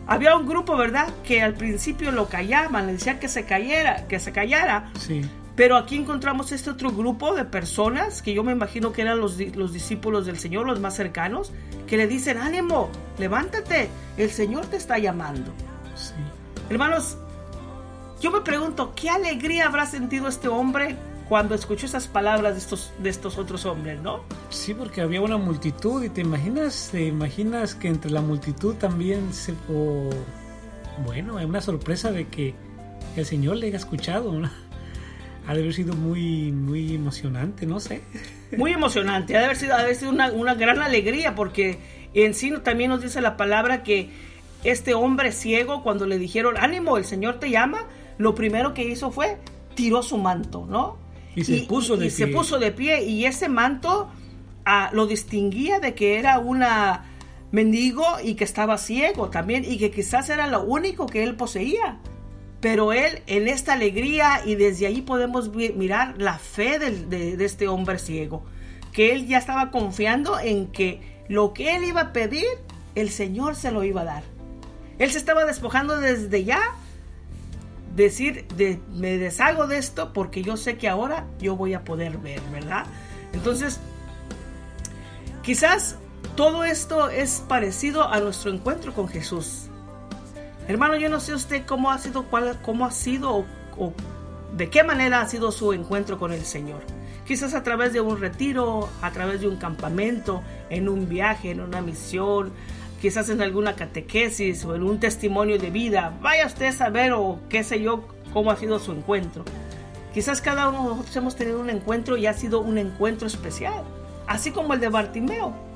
Había 0.06 0.36
un 0.36 0.48
grupo, 0.48 0.78
¿verdad? 0.78 1.10
Que 1.24 1.42
al 1.42 1.54
principio 1.54 2.12
lo 2.12 2.30
callaban, 2.30 2.88
le 2.88 2.94
decían 2.94 3.20
que 3.20 3.28
se 3.28 3.46
cayera, 3.46 4.08
que 4.08 4.20
se 4.20 4.32
callara. 4.32 4.92
Sí. 5.00 5.22
Pero 5.58 5.76
aquí 5.76 5.96
encontramos 5.96 6.52
este 6.52 6.70
otro 6.70 6.92
grupo 6.92 7.34
de 7.34 7.44
personas, 7.44 8.22
que 8.22 8.32
yo 8.32 8.44
me 8.44 8.52
imagino 8.52 8.94
que 8.94 9.02
eran 9.02 9.20
los, 9.20 9.40
los 9.56 9.74
discípulos 9.74 10.28
del 10.28 10.38
Señor, 10.38 10.68
los 10.68 10.80
más 10.80 10.96
cercanos, 10.96 11.52
que 11.88 11.98
le 11.98 12.08
dicen, 12.08 12.38
ánimo, 12.38 12.92
levántate, 13.18 13.90
el 14.18 14.30
Señor 14.30 14.68
te 14.68 14.78
está 14.78 15.00
llamando. 15.00 15.52
Sí. 15.96 16.14
Hermanos, 16.70 17.18
yo 18.22 18.30
me 18.30 18.42
pregunto, 18.42 18.94
¿qué 18.96 19.10
alegría 19.10 19.66
habrá 19.66 19.88
sentido 19.88 20.28
este 20.28 20.48
hombre 20.48 20.96
cuando 21.28 21.56
escuchó 21.56 21.88
esas 21.88 22.08
palabras 22.08 22.54
de 22.54 22.60
estos, 22.60 22.94
de 23.00 23.10
estos 23.10 23.40
otros 23.40 23.66
hombres, 23.66 24.00
no? 24.00 24.22
Sí, 24.52 24.76
porque 24.76 25.02
había 25.02 25.22
una 25.22 25.38
multitud 25.38 26.04
y 26.04 26.10
te 26.10 26.22
imaginas, 26.22 26.90
te 26.92 27.08
imaginas 27.08 27.74
que 27.74 27.88
entre 27.88 28.12
la 28.12 28.22
multitud 28.22 28.76
también 28.76 29.34
se... 29.34 29.56
bueno, 31.04 31.40
es 31.40 31.46
una 31.48 31.62
sorpresa 31.62 32.12
de 32.12 32.28
que 32.28 32.54
el 33.16 33.26
Señor 33.26 33.56
le 33.56 33.68
haya 33.68 33.78
escuchado. 33.78 34.32
¿no? 34.34 34.67
Ha 35.48 35.54
de 35.54 35.62
haber 35.62 35.74
sido 35.74 35.96
muy, 35.96 36.52
muy 36.52 36.94
emocionante, 36.94 37.66
no 37.66 37.80
sé. 37.80 38.02
Muy 38.56 38.74
emocionante, 38.74 39.36
ha 39.36 39.40
de 39.40 39.46
haber 39.46 39.58
sido, 39.58 39.74
ha 39.74 39.78
de 39.78 39.84
haber 39.84 39.96
sido 39.96 40.12
una, 40.12 40.32
una 40.32 40.56
gran 40.56 40.82
alegría 40.82 41.36
porque 41.36 41.80
en 42.14 42.34
sí 42.34 42.54
también 42.64 42.90
nos 42.90 43.02
dice 43.02 43.22
la 43.22 43.38
palabra 43.38 43.82
que 43.82 44.10
este 44.64 44.94
hombre 44.94 45.32
ciego, 45.32 45.84
cuando 45.84 46.06
le 46.06 46.18
dijeron, 46.18 46.58
ánimo, 46.58 46.98
el 46.98 47.06
Señor 47.06 47.40
te 47.40 47.50
llama, 47.50 47.86
lo 48.18 48.36
primero 48.36 48.74
que 48.74 48.84
hizo 48.84 49.12
fue 49.12 49.38
tiró 49.76 50.04
su 50.04 50.18
manto, 50.18 50.66
¿no? 50.68 50.98
Y 51.36 51.44
se 51.44 51.62
puso 51.62 51.98
de 51.98 52.08
y 52.08 52.10
se 52.10 52.26
pie. 52.26 52.36
puso 52.36 52.58
de 52.58 52.72
pie 52.72 53.04
y 53.04 53.26
ese 53.26 53.48
manto 53.48 54.10
ah, 54.66 54.90
lo 54.92 55.06
distinguía 55.06 55.80
de 55.80 55.94
que 55.94 56.18
era 56.18 56.40
una 56.40 57.06
mendigo 57.52 58.04
y 58.24 58.34
que 58.34 58.44
estaba 58.44 58.78
ciego 58.78 59.30
también 59.30 59.64
y 59.64 59.78
que 59.78 59.92
quizás 59.92 60.30
era 60.30 60.48
lo 60.48 60.64
único 60.64 61.06
que 61.06 61.24
él 61.24 61.36
poseía. 61.36 62.00
Pero 62.60 62.92
él 62.92 63.22
en 63.28 63.48
esta 63.48 63.74
alegría 63.74 64.42
y 64.46 64.56
desde 64.56 64.88
ahí 64.88 65.02
podemos 65.02 65.54
mirar 65.54 66.16
la 66.18 66.40
fe 66.40 66.80
de 66.80 67.46
este 67.46 67.68
hombre 67.68 68.00
ciego, 68.00 68.44
que 68.92 69.14
él 69.14 69.28
ya 69.28 69.38
estaba 69.38 69.70
confiando 69.70 70.40
en 70.40 70.68
que 70.68 71.24
lo 71.30 71.54
que 71.54 71.76
él 71.76 71.84
iba 71.84 72.02
a 72.02 72.14
pedir, 72.14 72.46
el 72.96 73.10
Señor 73.10 73.56
se 73.56 73.72
lo 73.72 73.84
iba 73.84 74.02
a 74.02 74.06
dar. 74.06 74.24
Él 74.98 75.12
se 75.12 75.20
estaba 75.20 75.46
despojando 75.46 75.98
desde 75.98 76.44
ya 76.44 76.60
decir, 77.96 78.48
de, 78.56 78.80
me 78.94 79.18
deshago 79.18 79.68
de 79.68 79.78
esto 79.78 80.14
porque 80.14 80.44
yo 80.44 80.58
sé 80.58 80.78
que 80.78 80.88
ahora 80.88 81.26
yo 81.40 81.56
voy 81.56 81.74
a 81.74 81.84
poder 81.84 82.18
ver, 82.18 82.42
¿verdad? 82.52 82.86
Entonces, 83.34 83.80
quizás 85.44 85.98
todo 86.36 86.64
esto 86.64 87.10
es 87.10 87.44
parecido 87.48 88.08
a 88.08 88.20
nuestro 88.20 88.52
encuentro 88.52 88.94
con 88.94 89.08
Jesús. 89.08 89.67
Hermano, 90.68 90.98
yo 90.98 91.10
no 91.10 91.20
sé 91.20 91.34
usted 91.34 91.66
cómo 91.66 91.92
ha 91.92 91.98
sido, 91.98 92.24
cuál, 92.24 92.58
cómo 92.62 92.86
ha 92.86 92.92
sido 92.92 93.36
o, 93.36 93.46
o 93.78 93.94
de 94.56 94.70
qué 94.70 94.84
manera 94.84 95.22
ha 95.22 95.28
sido 95.28 95.52
su 95.52 95.74
encuentro 95.74 96.18
con 96.18 96.34
el 96.34 96.44
Señor. 96.44 96.82
Quizás 97.26 97.54
a 97.54 97.64
través 97.64 97.94
de 97.94 98.02
un 98.02 98.20
retiro, 98.20 98.90
a 99.02 99.12
través 99.12 99.42
de 99.42 99.48
un 99.48 99.58
campamento, 99.58 100.42
en 100.70 100.90
un 100.90 101.08
viaje, 101.10 101.52
en 101.52 101.62
una 101.62 101.82
misión, 101.82 102.52
quizás 103.02 103.30
en 103.30 103.42
alguna 103.42 103.76
catequesis 103.76 104.66
o 104.66 104.76
en 104.76 104.84
un 104.84 105.00
testimonio 105.00 105.58
de 105.58 105.70
vida. 105.70 106.18
Vaya 106.22 106.48
usted 106.48 106.68
a 106.68 106.72
saber 106.72 107.14
o 107.14 107.40
qué 107.50 107.64
sé 107.64 107.82
yo 107.82 108.06
cómo 108.34 108.52
ha 108.52 108.56
sido 108.56 108.80
su 108.80 108.92
encuentro. 108.92 109.44
Quizás 110.14 110.42
cada 110.42 110.70
uno 110.70 110.84
de 110.84 110.90
nosotros 110.90 111.16
hemos 111.16 111.36
tenido 111.36 111.60
un 111.60 111.70
encuentro 111.70 112.18
y 112.18 112.26
ha 112.28 112.34
sido 112.34 112.60
un 112.60 112.78
encuentro 112.78 113.28
especial, 113.28 113.84
así 114.26 114.52
como 114.52 114.74
el 114.74 114.80
de 114.80 114.90
Bartimeo. 114.90 115.67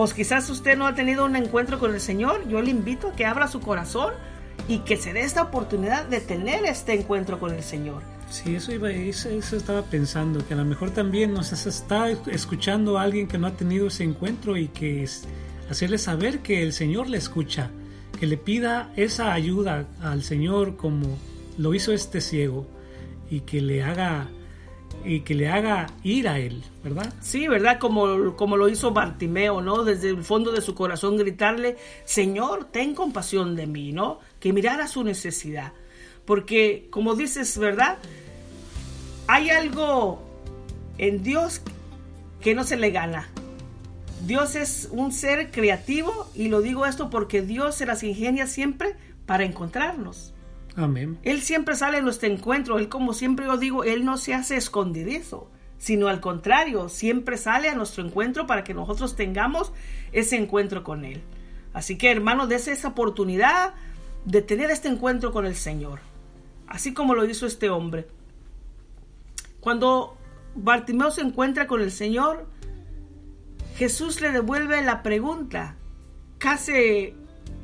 O 0.00 0.06
quizás 0.06 0.48
usted 0.48 0.78
no 0.78 0.86
ha 0.86 0.94
tenido 0.94 1.24
un 1.24 1.34
encuentro 1.34 1.80
con 1.80 1.92
el 1.92 2.00
Señor, 2.00 2.46
yo 2.48 2.62
le 2.62 2.70
invito 2.70 3.08
a 3.08 3.16
que 3.16 3.26
abra 3.26 3.48
su 3.48 3.58
corazón 3.58 4.12
y 4.68 4.78
que 4.78 4.96
se 4.96 5.12
dé 5.12 5.22
esta 5.22 5.42
oportunidad 5.42 6.06
de 6.06 6.20
tener 6.20 6.64
este 6.66 6.92
encuentro 6.94 7.40
con 7.40 7.52
el 7.52 7.64
Señor. 7.64 8.04
Sí, 8.30 8.54
eso, 8.54 8.70
iba, 8.70 8.92
eso, 8.92 9.28
eso 9.28 9.56
estaba 9.56 9.82
pensando, 9.82 10.46
que 10.46 10.54
a 10.54 10.56
lo 10.56 10.64
mejor 10.64 10.90
también 10.90 11.34
nos 11.34 11.50
está 11.66 12.10
escuchando 12.10 12.96
a 12.96 13.02
alguien 13.02 13.26
que 13.26 13.38
no 13.38 13.48
ha 13.48 13.56
tenido 13.56 13.88
ese 13.88 14.04
encuentro 14.04 14.56
y 14.56 14.68
que 14.68 15.02
es 15.02 15.24
hacerle 15.68 15.98
saber 15.98 16.42
que 16.42 16.62
el 16.62 16.72
Señor 16.72 17.08
le 17.08 17.18
escucha, 17.18 17.72
que 18.20 18.28
le 18.28 18.36
pida 18.36 18.92
esa 18.94 19.32
ayuda 19.32 19.88
al 20.00 20.22
Señor 20.22 20.76
como 20.76 21.18
lo 21.56 21.74
hizo 21.74 21.92
este 21.92 22.20
ciego 22.20 22.68
y 23.30 23.40
que 23.40 23.60
le 23.60 23.82
haga 23.82 24.28
y 25.04 25.20
que 25.20 25.34
le 25.34 25.48
haga 25.48 25.86
ir 26.02 26.28
a 26.28 26.38
él, 26.38 26.62
¿verdad? 26.82 27.12
Sí, 27.20 27.48
¿verdad? 27.48 27.78
Como, 27.78 28.36
como 28.36 28.56
lo 28.56 28.68
hizo 28.68 28.90
Bartimeo, 28.92 29.60
¿no? 29.60 29.84
Desde 29.84 30.10
el 30.10 30.22
fondo 30.22 30.52
de 30.52 30.60
su 30.60 30.74
corazón 30.74 31.16
gritarle, 31.16 31.76
Señor, 32.04 32.66
ten 32.66 32.94
compasión 32.94 33.56
de 33.56 33.66
mí, 33.66 33.92
¿no? 33.92 34.18
Que 34.40 34.52
mirara 34.52 34.86
su 34.88 35.04
necesidad. 35.04 35.72
Porque, 36.24 36.88
como 36.90 37.14
dices, 37.14 37.56
¿verdad? 37.58 37.98
Hay 39.26 39.50
algo 39.50 40.22
en 40.98 41.22
Dios 41.22 41.62
que 42.40 42.54
no 42.54 42.64
se 42.64 42.76
le 42.76 42.90
gana. 42.90 43.28
Dios 44.26 44.56
es 44.56 44.88
un 44.90 45.12
ser 45.12 45.50
creativo 45.50 46.28
y 46.34 46.48
lo 46.48 46.60
digo 46.60 46.86
esto 46.86 47.08
porque 47.08 47.40
Dios 47.40 47.76
se 47.76 47.86
las 47.86 48.02
ingenia 48.02 48.46
siempre 48.46 48.96
para 49.26 49.44
encontrarnos. 49.44 50.34
Él 51.22 51.40
siempre 51.42 51.74
sale 51.74 51.98
a 51.98 52.02
nuestro 52.02 52.28
encuentro. 52.28 52.78
Él, 52.78 52.88
como 52.88 53.12
siempre 53.12 53.46
yo 53.46 53.56
digo, 53.56 53.84
Él 53.84 54.04
no 54.04 54.16
se 54.16 54.34
hace 54.34 54.56
escondidizo, 54.56 55.50
sino 55.78 56.08
al 56.08 56.20
contrario, 56.20 56.88
siempre 56.88 57.36
sale 57.36 57.68
a 57.68 57.74
nuestro 57.74 58.04
encuentro 58.04 58.46
para 58.46 58.64
que 58.64 58.74
nosotros 58.74 59.16
tengamos 59.16 59.72
ese 60.12 60.36
encuentro 60.36 60.84
con 60.84 61.04
Él. 61.04 61.22
Así 61.72 61.98
que, 61.98 62.10
hermano, 62.10 62.46
dése 62.46 62.72
esa 62.72 62.88
oportunidad 62.88 63.74
de 64.24 64.42
tener 64.42 64.70
este 64.70 64.88
encuentro 64.88 65.32
con 65.32 65.46
el 65.46 65.54
Señor, 65.54 66.00
así 66.66 66.92
como 66.92 67.14
lo 67.14 67.24
hizo 67.24 67.46
este 67.46 67.70
hombre. 67.70 68.08
Cuando 69.60 70.16
Bartimeo 70.54 71.10
se 71.10 71.22
encuentra 71.22 71.66
con 71.66 71.80
el 71.80 71.90
Señor, 71.90 72.46
Jesús 73.76 74.20
le 74.20 74.32
devuelve 74.32 74.82
la 74.82 75.02
pregunta, 75.02 75.76
casi 76.38 77.14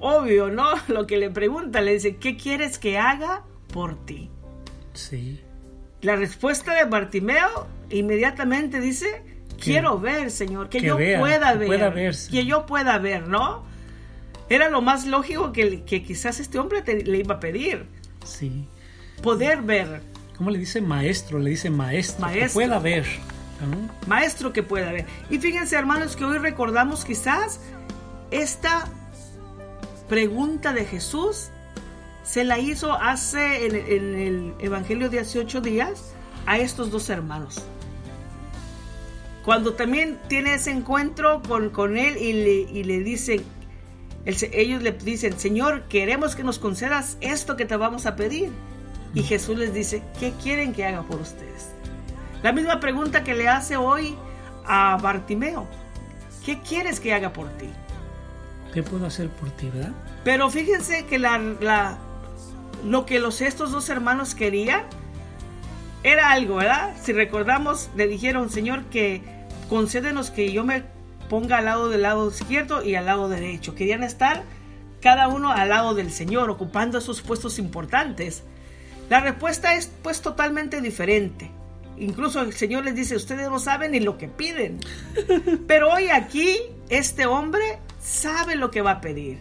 obvio, 0.00 0.50
¿no? 0.50 0.66
Lo 0.88 1.06
que 1.06 1.16
le 1.16 1.30
pregunta, 1.30 1.80
le 1.80 1.94
dice, 1.94 2.16
¿qué 2.16 2.36
quieres 2.36 2.78
que 2.78 2.98
haga 2.98 3.42
por 3.72 3.96
ti? 4.06 4.30
Sí. 4.92 5.40
La 6.02 6.16
respuesta 6.16 6.74
de 6.74 6.84
Bartimeo 6.84 7.66
inmediatamente 7.90 8.80
dice, 8.80 9.22
quiero 9.60 9.98
ver, 9.98 10.30
Señor, 10.30 10.68
que, 10.68 10.78
que 10.80 10.86
yo 10.86 10.96
vea, 10.96 11.18
pueda 11.20 11.52
que 11.52 11.58
ver, 11.58 11.66
pueda 11.68 11.90
ver, 11.90 12.14
Señor. 12.14 12.32
que 12.44 12.46
yo 12.48 12.66
pueda 12.66 12.98
ver, 12.98 13.26
¿no? 13.28 13.64
Era 14.50 14.68
lo 14.68 14.82
más 14.82 15.06
lógico 15.06 15.52
que, 15.52 15.82
que 15.84 16.02
quizás 16.02 16.38
este 16.40 16.58
hombre 16.58 16.82
te- 16.82 17.02
le 17.02 17.18
iba 17.18 17.36
a 17.36 17.40
pedir, 17.40 17.86
Sí. 18.24 18.66
poder 19.22 19.62
ver, 19.62 20.02
¿Cómo 20.36 20.50
le 20.50 20.58
dice 20.58 20.80
maestro? 20.80 21.38
Le 21.38 21.50
dice 21.50 21.70
maestro. 21.70 22.26
Que 22.26 22.32
Maestro. 22.40 22.54
pueda 22.54 22.78
ver. 22.80 23.06
¿no? 23.70 23.88
maestro 24.08 24.52
que 24.52 24.62
pueda 24.64 24.90
ver. 24.92 25.06
Y 25.30 25.38
fíjense, 25.38 25.76
hermanos, 25.76 26.16
que 26.16 26.24
hoy 26.24 26.38
recordamos 26.38 27.04
quizás 27.04 27.60
esta 28.32 28.88
pregunta 30.08 30.73
de 30.73 30.84
Jesús 30.84 31.50
se 32.23 32.44
la 32.44 32.58
hizo 32.58 32.92
hace 32.92 33.66
en, 33.66 33.75
en 33.76 34.14
el 34.14 34.54
Evangelio 34.58 35.11
de 35.11 35.20
hace 35.20 35.38
ocho 35.38 35.61
días 35.61 36.14
a 36.46 36.58
estos 36.58 36.90
dos 36.90 37.11
hermanos. 37.11 37.62
Cuando 39.44 39.75
también 39.75 40.18
tiene 40.28 40.54
ese 40.54 40.70
encuentro 40.70 41.42
con, 41.46 41.68
con 41.70 41.99
él 41.99 42.16
y 42.16 42.32
le, 42.32 42.52
y 42.73 42.84
le 42.84 43.00
dicen, 43.00 43.44
el 44.25 44.37
ellos 44.52 44.82
le 44.82 44.92
dicen, 44.92 45.38
Señor, 45.38 45.82
queremos 45.82 46.34
que 46.34 46.42
nos 46.42 46.58
concedas 46.58 47.18
esto 47.20 47.56
que 47.56 47.66
te 47.66 47.76
vamos 47.76 48.06
a 48.06 48.16
pedir. 48.16 48.50
Y 49.12 49.23
Jesús 49.23 49.58
les 49.58 49.75
dice, 49.75 50.02
¿qué 50.18 50.32
quieren 50.42 50.73
que 50.73 50.84
haga 50.84 51.02
por 51.02 51.20
ustedes? 51.20 51.70
La 52.42 52.52
misma 52.52 52.80
pregunta 52.80 53.23
que 53.23 53.34
le 53.34 53.49
hace 53.49 53.76
hoy 53.76 54.16
a 54.66 54.96
Bartimeo. 55.00 55.66
¿Qué 56.44 56.61
quieres 56.61 56.99
que 56.99 57.12
haga 57.12 57.32
por 57.32 57.49
ti? 57.58 57.68
¿Qué 58.74 58.82
puedo 58.82 59.06
hacer 59.06 59.28
por 59.30 59.50
ti, 59.52 59.70
verdad? 59.72 59.92
Pero 60.24 60.50
fíjense 60.50 61.06
que 61.06 61.18
la, 61.18 61.38
la- 61.38 61.96
lo 62.84 63.06
que 63.06 63.18
los, 63.20 63.40
estos 63.40 63.70
dos 63.70 63.88
hermanos 63.88 64.34
querían 64.34 64.82
era 66.02 66.32
algo, 66.32 66.56
¿verdad? 66.56 66.94
Si 67.02 67.12
recordamos, 67.12 67.88
le 67.96 68.06
dijeron, 68.08 68.50
Señor, 68.50 68.84
que 68.86 69.22
concédenos 69.70 70.30
que 70.30 70.52
yo 70.52 70.64
me 70.64 70.82
ponga 71.30 71.58
al 71.58 71.64
lado 71.64 71.88
del 71.88 72.02
lado 72.02 72.28
izquierdo 72.28 72.84
y 72.84 72.94
al 72.96 73.06
lado 73.06 73.28
derecho. 73.28 73.74
Querían 73.74 74.02
estar 74.02 74.42
cada 75.00 75.28
uno 75.28 75.50
al 75.50 75.68
lado 75.70 75.94
del 75.94 76.10
Señor, 76.12 76.50
ocupando 76.50 76.98
esos 76.98 77.22
puestos 77.22 77.58
importantes. 77.58 78.42
La 79.08 79.20
respuesta 79.20 79.76
es 79.76 79.90
pues 80.02 80.20
totalmente 80.20 80.80
diferente. 80.80 81.50
Incluso 81.96 82.40
el 82.40 82.52
Señor 82.52 82.84
les 82.84 82.96
dice, 82.96 83.14
ustedes 83.16 83.48
no 83.48 83.58
saben 83.58 83.92
ni 83.92 84.00
lo 84.00 84.18
que 84.18 84.28
piden. 84.28 84.80
Pero 85.68 85.92
hoy 85.92 86.08
aquí, 86.08 86.58
este 86.88 87.24
hombre 87.24 87.78
sabe 88.04 88.54
lo 88.54 88.70
que 88.70 88.82
va 88.82 88.92
a 88.92 89.00
pedir. 89.00 89.38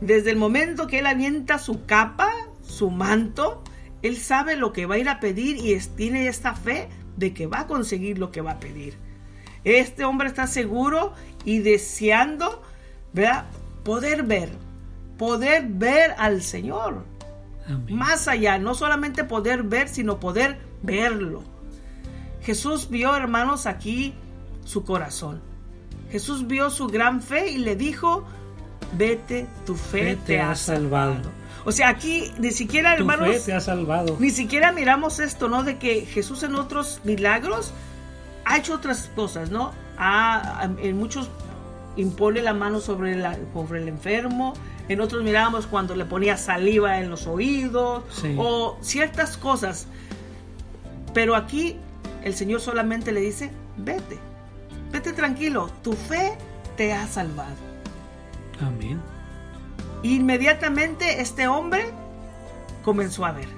Desde 0.00 0.30
el 0.30 0.36
momento 0.36 0.86
que 0.86 1.00
él 1.00 1.06
avienta 1.06 1.58
su 1.58 1.84
capa, 1.84 2.32
su 2.62 2.90
manto, 2.90 3.62
él 4.02 4.16
sabe 4.16 4.56
lo 4.56 4.72
que 4.72 4.86
va 4.86 4.94
a 4.94 4.98
ir 4.98 5.08
a 5.08 5.20
pedir 5.20 5.58
y 5.58 5.78
tiene 5.96 6.26
esta 6.26 6.54
fe 6.54 6.88
de 7.16 7.34
que 7.34 7.46
va 7.46 7.60
a 7.60 7.66
conseguir 7.66 8.18
lo 8.18 8.30
que 8.30 8.40
va 8.40 8.52
a 8.52 8.60
pedir. 8.60 8.96
Este 9.64 10.04
hombre 10.04 10.28
está 10.28 10.46
seguro 10.46 11.12
y 11.44 11.58
deseando, 11.58 12.62
¿verdad? 13.12 13.44
Poder 13.84 14.22
ver, 14.22 14.50
poder 15.18 15.66
ver 15.68 16.14
al 16.16 16.40
Señor. 16.40 17.04
Amén. 17.66 17.94
Más 17.94 18.26
allá, 18.26 18.58
no 18.58 18.74
solamente 18.74 19.24
poder 19.24 19.62
ver, 19.62 19.88
sino 19.88 20.18
poder 20.18 20.58
verlo. 20.82 21.42
Jesús 22.40 22.88
vio, 22.88 23.14
hermanos, 23.14 23.66
aquí 23.66 24.14
su 24.64 24.84
corazón. 24.84 25.49
Jesús 26.10 26.46
vio 26.46 26.70
su 26.70 26.86
gran 26.88 27.22
fe 27.22 27.50
y 27.50 27.58
le 27.58 27.76
dijo, 27.76 28.24
vete, 28.96 29.46
tu 29.66 29.74
fe, 29.76 30.16
te, 30.26 30.40
ha 30.40 30.54
salvado. 30.54 31.16
O 31.64 31.72
sea, 31.72 31.88
aquí 31.90 32.32
ni 32.38 32.50
siquiera, 32.50 32.96
Tu 32.96 33.02
hermanos, 33.02 33.28
fe 33.28 33.40
te 33.40 33.52
ha 33.52 33.60
salvado. 33.60 34.16
ni 34.18 34.30
siquiera 34.30 34.72
miramos 34.72 35.18
esto, 35.20 35.48
¿no? 35.48 35.62
De 35.62 35.78
que 35.78 36.06
Jesús 36.06 36.42
en 36.42 36.54
otros 36.54 37.00
milagros 37.04 37.72
ha 38.44 38.56
hecho 38.58 38.74
otras 38.74 39.10
cosas, 39.14 39.50
¿no? 39.50 39.72
Ha, 39.98 40.68
en 40.82 40.96
muchos 40.96 41.28
impone 41.96 42.40
la 42.40 42.54
mano 42.54 42.80
sobre, 42.80 43.16
la, 43.16 43.36
sobre 43.52 43.82
el 43.82 43.88
enfermo, 43.88 44.54
en 44.88 45.00
otros 45.00 45.22
mirábamos 45.22 45.66
cuando 45.66 45.94
le 45.94 46.04
ponía 46.06 46.36
saliva 46.36 46.98
en 46.98 47.10
los 47.10 47.26
oídos 47.26 48.04
Sí. 48.10 48.34
o 48.38 48.78
ciertas 48.80 49.36
cosas. 49.36 49.86
Pero 51.12 51.36
aquí 51.36 51.76
el 52.24 52.34
Señor 52.34 52.60
solamente 52.60 53.12
le 53.12 53.20
dice, 53.20 53.50
vete, 53.76 54.18
vete 54.90 55.12
tranquilo, 55.12 55.70
tu 55.82 55.92
fe 55.92 56.36
te 56.76 56.92
ha 56.92 57.06
salvado. 57.06 57.56
Amén. 58.60 59.00
Inmediatamente 60.02 61.20
este 61.20 61.48
hombre 61.48 61.90
comenzó 62.82 63.24
a 63.24 63.32
ver. 63.32 63.48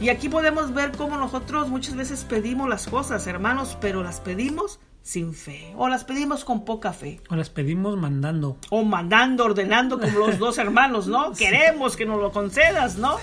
Y 0.00 0.08
aquí 0.08 0.28
podemos 0.28 0.74
ver 0.74 0.92
cómo 0.92 1.16
nosotros 1.16 1.68
muchas 1.68 1.94
veces 1.94 2.24
pedimos 2.24 2.68
las 2.68 2.86
cosas, 2.86 3.26
hermanos, 3.26 3.76
pero 3.80 4.02
las 4.02 4.20
pedimos 4.20 4.80
sin 5.02 5.34
fe 5.34 5.72
o 5.76 5.88
las 5.88 6.04
pedimos 6.04 6.44
con 6.44 6.64
poca 6.64 6.92
fe. 6.92 7.20
O 7.30 7.36
las 7.36 7.50
pedimos 7.50 7.96
mandando. 7.96 8.56
o 8.70 8.84
mandando, 8.84 9.44
ordenando 9.44 10.00
como 10.00 10.18
los 10.18 10.38
dos 10.38 10.58
hermanos, 10.64 11.06
¿no? 11.06 11.32
Queremos 11.32 11.96
que 11.96 12.06
nos 12.06 12.20
lo 12.20 12.32
concedas, 12.32 12.96
¿no? 12.96 13.16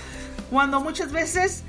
Cuando 0.50 0.80
muchas 0.80 1.12
veces 1.12 1.64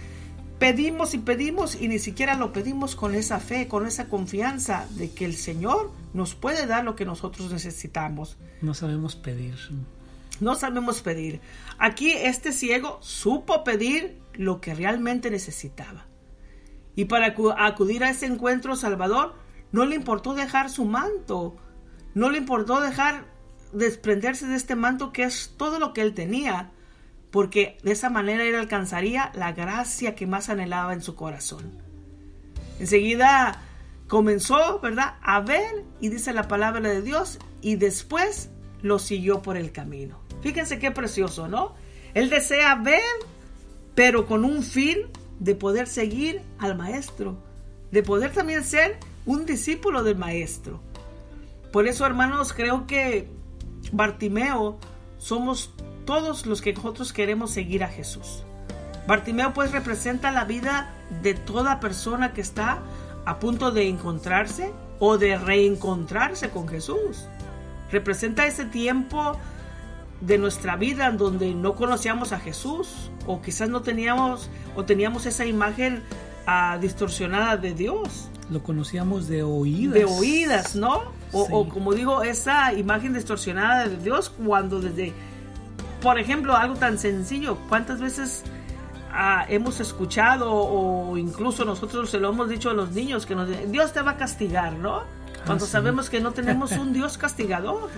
pedimos 0.63 1.13
y 1.13 1.17
pedimos 1.17 1.75
y 1.75 1.89
ni 1.89 1.99
siquiera 1.99 2.35
lo 2.35 2.53
pedimos 2.53 2.95
con 2.95 3.15
esa 3.15 3.41
fe, 3.41 3.67
con 3.67 3.85
esa 3.85 4.07
confianza 4.07 4.87
de 4.91 5.11
que 5.11 5.25
el 5.25 5.35
Señor 5.35 5.91
nos 6.13 6.35
puede 6.35 6.65
dar 6.67 6.85
lo 6.85 6.95
que 6.95 7.03
nosotros 7.05 7.51
necesitamos. 7.51 8.37
No 8.61 8.73
sabemos 8.73 9.17
pedir. 9.17 9.55
No 10.39 10.55
sabemos 10.55 11.01
pedir. 11.01 11.41
Aquí 11.79 12.11
este 12.11 12.53
ciego 12.53 12.97
supo 13.01 13.65
pedir 13.65 14.17
lo 14.35 14.61
que 14.61 14.73
realmente 14.73 15.29
necesitaba. 15.29 16.05
Y 16.95 17.05
para 17.05 17.35
acu- 17.35 17.53
acudir 17.57 18.05
a 18.05 18.09
ese 18.09 18.25
encuentro 18.25 18.77
salvador, 18.77 19.35
no 19.73 19.85
le 19.85 19.95
importó 19.95 20.33
dejar 20.33 20.69
su 20.69 20.85
manto. 20.85 21.57
No 22.13 22.29
le 22.29 22.37
importó 22.37 22.79
dejar 22.79 23.25
desprenderse 23.73 24.47
de 24.47 24.55
este 24.55 24.75
manto 24.77 25.11
que 25.11 25.23
es 25.23 25.55
todo 25.57 25.77
lo 25.77 25.91
que 25.93 26.01
él 26.01 26.13
tenía. 26.13 26.71
Porque 27.33 27.79
de 27.81 27.93
esa 27.93 28.11
manera 28.11 28.43
él 28.43 28.53
alcanzaría 28.53 29.31
la 29.33 29.53
gracia 29.53 30.13
que 30.13 30.27
más 30.27 30.49
anhelaba 30.49 30.93
en 30.93 31.01
su 31.01 31.15
corazón. 31.15 31.79
Enseguida 32.79 33.59
comenzó, 34.07 34.79
¿verdad?, 34.81 35.15
a 35.23 35.39
ver 35.39 35.83
y 35.99 36.09
dice 36.09 36.31
la 36.31 36.47
palabra 36.47 36.87
de 36.87 37.01
Dios 37.01 37.39
y 37.59 37.75
después 37.75 38.51
lo 38.83 38.99
siguió 38.99 39.41
por 39.41 39.57
el 39.57 39.71
camino. 39.71 40.19
Fíjense 40.43 40.77
qué 40.77 40.91
precioso, 40.91 41.47
¿no? 41.47 41.73
Él 42.13 42.29
desea 42.29 42.75
ver, 42.75 43.01
pero 43.95 44.27
con 44.27 44.45
un 44.45 44.61
fin 44.61 44.99
de 45.39 45.55
poder 45.55 45.87
seguir 45.87 46.43
al 46.59 46.77
maestro, 46.77 47.39
de 47.89 48.03
poder 48.03 48.31
también 48.31 48.63
ser 48.63 48.99
un 49.25 49.47
discípulo 49.47 50.03
del 50.03 50.17
maestro. 50.17 50.81
Por 51.71 51.87
eso, 51.87 52.05
hermanos, 52.05 52.53
creo 52.53 52.85
que 52.85 53.27
Bartimeo 53.91 54.77
somos 55.17 55.73
todos 56.05 56.45
los 56.45 56.61
que 56.61 56.73
nosotros 56.73 57.13
queremos 57.13 57.51
seguir 57.51 57.83
a 57.83 57.87
Jesús. 57.87 58.43
Bartimeo 59.07 59.53
pues 59.53 59.71
representa 59.71 60.31
la 60.31 60.45
vida 60.45 60.91
de 61.21 61.33
toda 61.33 61.79
persona 61.79 62.33
que 62.33 62.41
está 62.41 62.79
a 63.25 63.39
punto 63.39 63.71
de 63.71 63.87
encontrarse 63.87 64.71
o 64.99 65.17
de 65.17 65.37
reencontrarse 65.37 66.49
con 66.49 66.67
Jesús. 66.67 67.25
Representa 67.91 68.45
ese 68.45 68.65
tiempo 68.65 69.37
de 70.21 70.37
nuestra 70.37 70.77
vida 70.77 71.07
en 71.07 71.17
donde 71.17 71.53
no 71.53 71.75
conocíamos 71.75 72.31
a 72.31 72.39
Jesús 72.39 73.11
o 73.27 73.41
quizás 73.41 73.69
no 73.69 73.81
teníamos 73.81 74.49
o 74.75 74.85
teníamos 74.85 75.25
esa 75.25 75.45
imagen 75.45 76.01
ah, 76.47 76.77
distorsionada 76.79 77.57
de 77.57 77.73
Dios 77.73 78.29
Lo 78.49 78.63
conocíamos 78.63 79.27
de 79.27 79.43
oídas. 79.43 79.93
de 79.95 80.05
oídas, 80.05 80.75
¿no? 80.75 81.01
O, 81.33 81.45
Sí. 81.45 81.51
o 81.51 81.67
como 81.67 81.93
digo, 81.93 82.23
esa 82.23 82.71
imagen 82.73 83.13
distorsionada 83.13 83.87
de 83.89 83.97
Dios 83.97 84.29
cuando 84.29 84.79
desde, 84.79 85.11
por 86.03 86.19
ejemplo, 86.19 86.55
algo 86.55 86.75
tan 86.75 86.99
sencillo, 86.99 87.57
¿cuántas 87.69 88.01
veces 88.01 88.43
ah, 89.11 89.45
hemos 89.47 89.79
escuchado 89.79 90.51
o 90.53 91.17
incluso 91.17 91.63
nosotros 91.63 92.09
se 92.09 92.19
lo 92.19 92.29
hemos 92.29 92.49
dicho 92.49 92.69
a 92.69 92.73
los 92.73 92.91
niños 92.91 93.25
que 93.25 93.35
nos 93.35 93.47
dicen, 93.47 93.71
Dios 93.71 93.93
te 93.93 94.01
va 94.01 94.11
a 94.11 94.17
castigar, 94.17 94.73
¿no? 94.73 95.03
Cuando 95.45 95.65
sí. 95.65 95.71
sabemos 95.71 96.09
que 96.09 96.19
no 96.19 96.33
tenemos 96.33 96.71
un 96.77 96.91
Dios 96.91 97.17
castigador. 97.17 97.89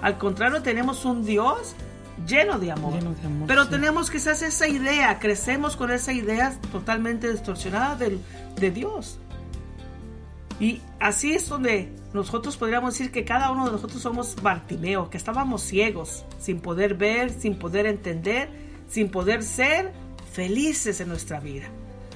Al 0.00 0.16
contrario, 0.16 0.62
tenemos 0.62 1.04
un 1.04 1.24
Dios 1.24 1.74
lleno 2.26 2.58
de 2.58 2.72
amor. 2.72 2.94
Lleno 2.94 3.14
de 3.14 3.26
amor, 3.26 3.46
Pero 3.46 3.64
sí. 3.64 3.70
tenemos 3.70 4.10
quizás 4.10 4.40
esa 4.40 4.66
idea, 4.66 5.18
crecemos 5.18 5.76
con 5.76 5.90
esa 5.90 6.12
idea 6.12 6.58
totalmente 6.72 7.30
distorsionada 7.30 7.96
de 7.96 8.70
Dios. 8.70 9.18
Y 10.58 10.80
así 11.00 11.34
es 11.34 11.48
donde 11.48 11.92
nosotros 12.14 12.56
podríamos 12.56 12.94
decir 12.94 13.10
que 13.10 13.24
cada 13.24 13.50
uno 13.50 13.66
de 13.66 13.72
nosotros 13.72 14.02
somos 14.02 14.36
Bartimeo, 14.42 15.08
que 15.08 15.16
estábamos 15.16 15.62
ciegos, 15.62 16.24
sin 16.38 16.60
poder 16.60 16.94
ver, 16.94 17.30
sin 17.30 17.54
poder 17.54 17.86
entender, 17.86 18.50
sin 18.88 19.10
poder 19.10 19.42
ser 19.42 19.92
felices 20.32 21.00
en 21.00 21.08
nuestra 21.08 21.40
vida. 21.40 21.68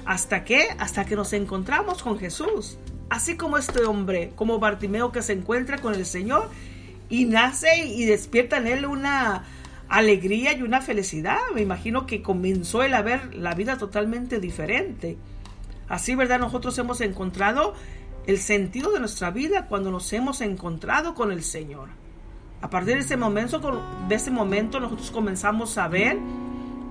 ¿Hasta 0.05 0.43
qué? 0.43 0.67
Hasta 0.77 1.05
que 1.05 1.15
nos 1.15 1.33
encontramos 1.33 2.03
con 2.03 2.19
Jesús. 2.19 2.77
Así 3.09 3.37
como 3.37 3.57
este 3.57 3.85
hombre, 3.85 4.31
como 4.35 4.59
Bartimeo 4.59 5.11
que 5.11 5.21
se 5.21 5.33
encuentra 5.33 5.79
con 5.79 5.93
el 5.93 6.05
Señor 6.05 6.49
y 7.09 7.25
nace 7.25 7.85
y 7.85 8.05
despierta 8.05 8.57
en 8.57 8.67
él 8.67 8.85
una 8.85 9.45
alegría 9.89 10.53
y 10.53 10.61
una 10.61 10.81
felicidad. 10.81 11.39
Me 11.55 11.61
imagino 11.61 12.05
que 12.05 12.21
comenzó 12.21 12.83
él 12.83 12.93
a 12.93 13.01
ver 13.01 13.33
la 13.33 13.53
vida 13.53 13.77
totalmente 13.77 14.39
diferente. 14.39 15.17
Así, 15.87 16.15
¿verdad? 16.15 16.39
Nosotros 16.39 16.77
hemos 16.77 17.01
encontrado 17.01 17.73
el 18.27 18.39
sentido 18.39 18.91
de 18.91 18.99
nuestra 18.99 19.31
vida 19.31 19.67
cuando 19.67 19.89
nos 19.89 20.11
hemos 20.11 20.41
encontrado 20.41 21.15
con 21.15 21.31
el 21.31 21.43
Señor. 21.43 21.87
A 22.61 22.69
partir 22.69 22.95
de 22.95 22.99
ese 22.99 23.15
momento, 23.15 23.61
de 24.07 24.15
ese 24.15 24.31
momento 24.31 24.81
nosotros 24.81 25.11
comenzamos 25.11 25.77
a 25.77 25.87
ver 25.87 26.19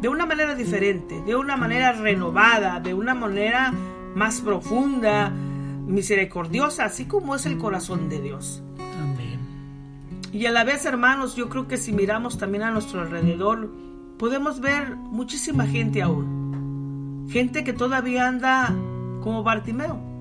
de 0.01 0.09
una 0.09 0.25
manera 0.25 0.55
diferente, 0.55 1.21
de 1.23 1.37
una 1.37 1.57
manera 1.57 1.93
renovada, 1.93 2.81
de 2.81 2.95
una 2.95 3.15
manera 3.15 3.73
más 4.15 4.41
profunda, 4.41 5.29
misericordiosa, 5.29 6.87
así 6.87 7.05
como 7.05 7.35
es 7.35 7.45
el 7.45 7.59
corazón 7.59 8.09
de 8.09 8.21
Dios. 8.23 8.63
Amén. 8.99 9.39
Y 10.33 10.47
a 10.47 10.53
la 10.53 10.65
vez, 10.65 10.87
hermanos, 10.87 11.37
yo 11.37 11.51
creo 11.51 11.69
que 11.69 11.77
si 11.77 11.93
miramos 11.93 12.39
también 12.39 12.63
a 12.63 12.71
nuestro 12.71 13.03
alrededor, 13.03 13.71
podemos 14.19 14.61
ver 14.61 14.97
muchísima 14.97 15.67
gente 15.67 16.01
aún. 16.01 17.27
Gente 17.31 17.63
que 17.63 17.75
todavía 17.75 18.27
anda 18.27 18.75
como 19.21 19.43
Bartimeo, 19.43 20.16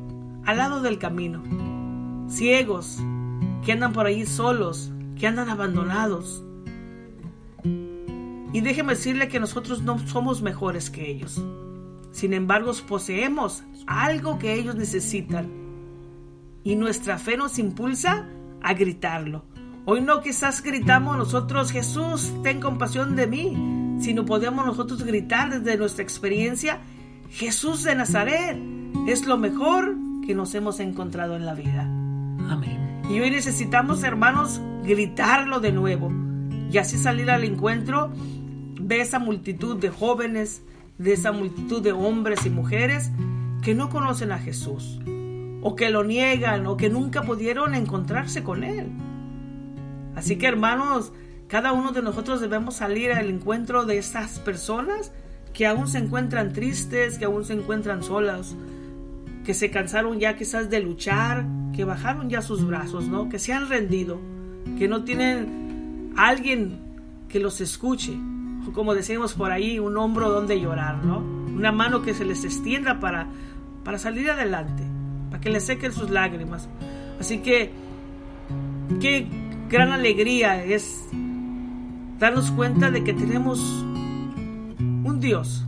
al 0.46 0.58
lado 0.58 0.82
del 0.82 1.00
camino. 1.00 1.44
Ciegos, 2.30 3.00
que 3.64 3.72
andan 3.72 3.94
por 3.94 4.06
ahí 4.06 4.26
solos, 4.26 4.92
que 5.18 5.28
andan 5.28 5.50
abandonados. 5.50 6.44
Y 8.54 8.62
déjeme 8.62 8.94
decirle 8.94 9.28
que 9.28 9.40
nosotros 9.40 9.82
no 9.82 10.00
somos 10.08 10.42
mejores 10.42 10.90
que 10.90 11.10
ellos. 11.10 11.44
Sin 12.12 12.34
embargo, 12.34 12.72
poseemos 12.88 13.64
algo 13.88 14.40
que 14.40 14.54
ellos 14.54 14.76
necesitan. 14.76 15.50
Y 16.64 16.76
nuestra 16.76 17.18
fe 17.18 17.38
nos 17.38 17.60
impulsa 17.60 18.30
a 18.62 18.74
gritarlo. 18.74 19.46
Hoy 19.86 20.02
no 20.02 20.22
quizás 20.22 20.64
gritamos 20.64 21.18
nosotros, 21.18 21.72
Jesús, 21.72 22.34
ten 22.42 22.60
compasión 22.60 23.16
de 23.16 23.28
mí, 23.28 24.00
sino 24.00 24.26
podemos 24.26 24.66
nosotros 24.66 25.04
gritar 25.04 25.50
desde 25.52 25.78
nuestra 25.78 26.04
experiencia, 26.04 26.80
Jesús 27.30 27.84
de 27.84 27.96
Nazaret 27.96 28.58
es 29.08 29.28
lo 29.28 29.38
mejor 29.38 29.96
que 30.26 30.36
nos 30.36 30.54
hemos 30.56 30.80
encontrado 30.80 31.36
en 31.36 31.46
la 31.46 31.54
vida. 31.54 31.84
Amén. 32.50 33.02
Y 33.10 33.20
hoy 33.20 33.30
necesitamos, 33.30 34.04
hermanos, 34.04 34.62
gritarlo 34.84 35.60
de 35.60 35.72
nuevo 35.72 36.12
y 36.72 36.78
así 36.78 36.98
salir 36.98 37.30
al 37.30 37.44
encuentro 37.44 38.12
de 38.80 39.02
esa 39.02 39.20
multitud 39.20 39.78
de 39.78 39.90
jóvenes, 39.90 40.64
de 40.98 41.14
esa 41.14 41.32
multitud 41.32 41.82
de 41.82 41.92
hombres 41.92 42.46
y 42.46 42.50
mujeres 42.50 43.12
que 43.62 43.76
no 43.76 43.90
conocen 43.90 44.32
a 44.32 44.40
Jesús, 44.40 45.00
o 45.62 45.76
que 45.76 45.90
lo 45.90 46.04
niegan, 46.04 46.66
o 46.68 46.78
que 46.78 46.90
nunca 46.90 47.22
pudieron 47.22 47.76
encontrarse 47.76 48.44
con 48.44 48.64
Él. 48.64 48.92
Así 50.16 50.38
que, 50.38 50.48
hermanos, 50.48 51.14
cada 51.48 51.74
uno 51.74 51.92
de 51.92 52.02
nosotros 52.02 52.42
debemos 52.42 52.76
salir 52.76 53.12
al 53.12 53.30
encuentro 53.30 53.86
de 53.86 53.98
esas 53.98 54.40
personas 54.40 55.12
que 55.54 55.68
aún 55.68 55.88
se 55.88 56.00
encuentran 56.00 56.54
tristes, 56.54 57.18
que 57.18 57.26
aún 57.26 57.46
se 57.46 57.54
encuentran 57.54 58.04
solas, 58.04 58.56
que 59.46 59.54
se 59.54 59.70
cansaron 59.70 60.20
ya 60.20 60.36
quizás 60.36 60.70
de 60.70 60.82
luchar, 60.82 61.46
que 61.74 61.86
bajaron 61.86 62.30
ya 62.30 62.42
sus 62.42 62.66
brazos, 62.66 63.08
¿no? 63.08 63.30
Que 63.30 63.38
se 63.38 63.54
han 63.54 63.70
rendido, 63.70 64.20
que 64.78 64.88
no 64.88 65.04
tienen 65.04 66.12
alguien 66.18 66.80
que 67.30 67.40
los 67.40 67.62
escuche, 67.62 68.18
o 68.68 68.74
como 68.74 68.96
decimos 68.96 69.36
por 69.36 69.52
ahí, 69.52 69.78
un 69.78 69.96
hombro 69.98 70.30
donde 70.30 70.60
llorar, 70.60 71.06
¿no? 71.06 71.20
Una 71.20 71.72
mano 71.72 72.02
que 72.02 72.16
se 72.16 72.26
les 72.26 72.44
extienda 72.44 73.00
para, 73.00 73.28
para 73.84 74.00
salir 74.00 74.30
adelante, 74.32 74.84
para 75.30 75.40
que 75.40 75.52
les 75.52 75.64
sequen 75.64 75.92
sus 75.94 76.10
lágrimas. 76.10 76.68
Así 77.20 77.38
que, 77.38 77.72
qué 79.00 79.28
gran 79.70 79.92
alegría 79.92 80.64
es 80.64 81.06
darnos 82.20 82.50
cuenta 82.50 82.90
de 82.90 83.04
que 83.04 83.14
tenemos 83.14 83.60
un 84.80 85.20
Dios 85.20 85.66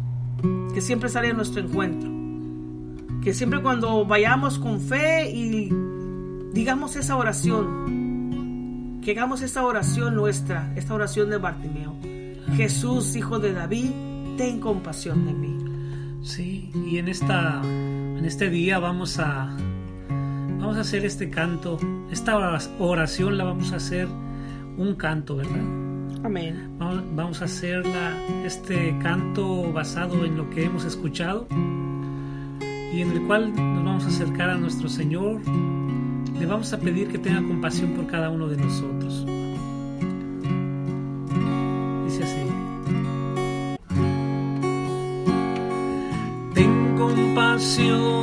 que 0.74 0.82
siempre 0.82 1.10
sale 1.10 1.30
a 1.30 1.34
nuestro 1.34 1.62
encuentro 1.62 2.17
que 3.24 3.34
siempre 3.34 3.62
cuando 3.62 4.06
vayamos 4.06 4.60
con 4.60 4.80
fe 4.80 5.30
y 5.32 5.70
digamos 6.54 6.96
esa 6.96 7.16
oración, 7.16 9.00
que 9.04 9.12
hagamos 9.12 9.42
esta 9.42 9.64
oración 9.64 10.16
nuestra, 10.16 10.74
esta 10.76 10.94
oración 10.94 11.30
de 11.30 11.38
Bartimeo. 11.38 11.96
Jesús, 12.56 13.16
hijo 13.16 13.40
de 13.40 13.54
David, 13.54 13.92
ten 14.38 14.60
compasión 14.60 15.26
de 15.26 15.34
mí. 15.34 15.58
Sí, 16.24 16.72
y 16.90 16.98
en 16.98 17.08
esta 17.08 17.62
en 17.64 18.26
este 18.26 18.50
día 18.50 18.80
vamos 18.80 19.20
a 19.20 19.56
vamos 20.60 20.78
a 20.78 20.82
hacer 20.82 21.06
este 21.06 21.30
canto, 21.30 21.78
esta 22.12 22.36
oración 22.80 23.38
la 23.38 23.44
vamos 23.44 23.72
a 23.72 23.78
hacer 23.78 24.08
un 24.78 24.96
canto, 24.96 25.38
¿verdad? 25.38 25.64
Amén. 26.24 26.76
Vamos, 26.78 27.04
vamos 27.16 27.42
a 27.42 27.46
hacer 27.46 27.84
este 28.44 28.98
canto 29.02 29.72
basado 29.72 30.26
en 30.26 30.36
lo 30.36 30.50
que 30.50 30.66
hemos 30.66 30.84
escuchado 30.84 31.48
y 32.94 33.02
en 33.02 33.12
el 33.12 33.22
cual 33.24 33.54
nos 33.56 33.84
vamos 33.84 34.06
a 34.06 34.08
acercar 34.08 34.50
a 34.50 34.56
nuestro 34.56 34.90
Señor. 34.90 35.42
Le 36.40 36.46
vamos 36.46 36.72
a 36.74 36.80
pedir 36.80 37.08
que 37.08 37.18
tenga 37.18 37.42
compasión 37.42 37.92
por 37.92 38.08
cada 38.08 38.30
uno 38.30 38.48
de 38.48 38.58
nosotros. 38.58 39.26
Dice 42.06 42.24
así. 42.24 42.42
Ten 46.54 46.96
compasión 46.98 48.17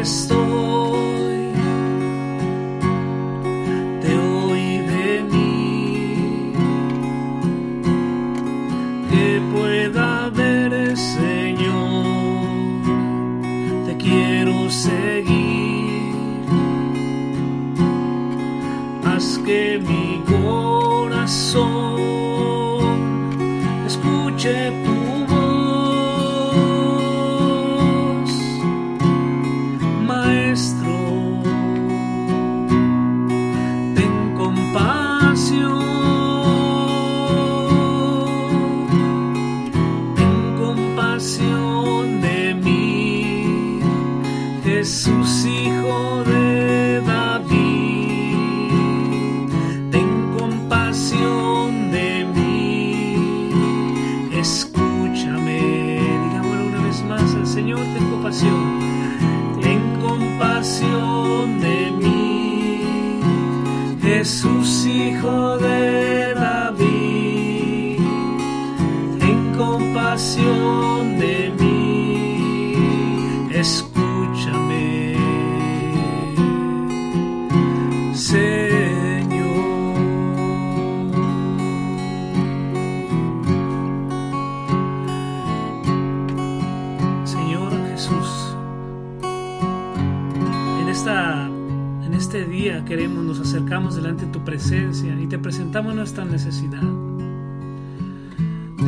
estoy, 0.00 0.47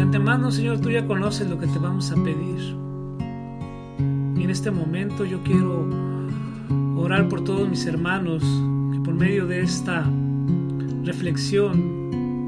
De 0.00 0.04
antemano, 0.04 0.50
Señor, 0.50 0.80
tú 0.80 0.88
ya 0.90 1.06
conoces 1.06 1.46
lo 1.50 1.58
que 1.58 1.66
te 1.66 1.78
vamos 1.78 2.10
a 2.10 2.14
pedir. 2.14 2.74
Y 4.34 4.42
en 4.42 4.48
este 4.48 4.70
momento 4.70 5.26
yo 5.26 5.42
quiero 5.42 5.86
orar 6.96 7.28
por 7.28 7.44
todos 7.44 7.68
mis 7.68 7.84
hermanos 7.84 8.42
que 8.94 9.00
por 9.00 9.12
medio 9.12 9.46
de 9.46 9.60
esta 9.60 10.10
reflexión 11.04 12.46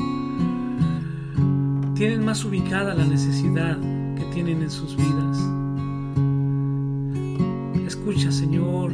tienen 1.95 2.25
más 2.25 2.43
ubicada 2.43 2.95
la 2.95 3.05
necesidad 3.05 3.79
que 4.17 4.25
tienen 4.33 4.63
en 4.63 4.71
sus 4.71 4.97
vidas. 4.97 5.39
Escucha, 7.87 8.33
Señor, 8.33 8.93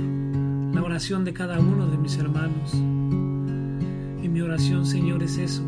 la 0.74 0.82
oración 0.82 1.24
de 1.24 1.32
cada 1.32 1.60
uno 1.60 1.86
de 1.86 1.96
mis 1.96 2.18
hermanos. 2.18 2.74
Y 2.74 4.28
mi 4.28 4.40
oración, 4.40 4.84
Señor, 4.84 5.22
es 5.22 5.38
eso, 5.38 5.62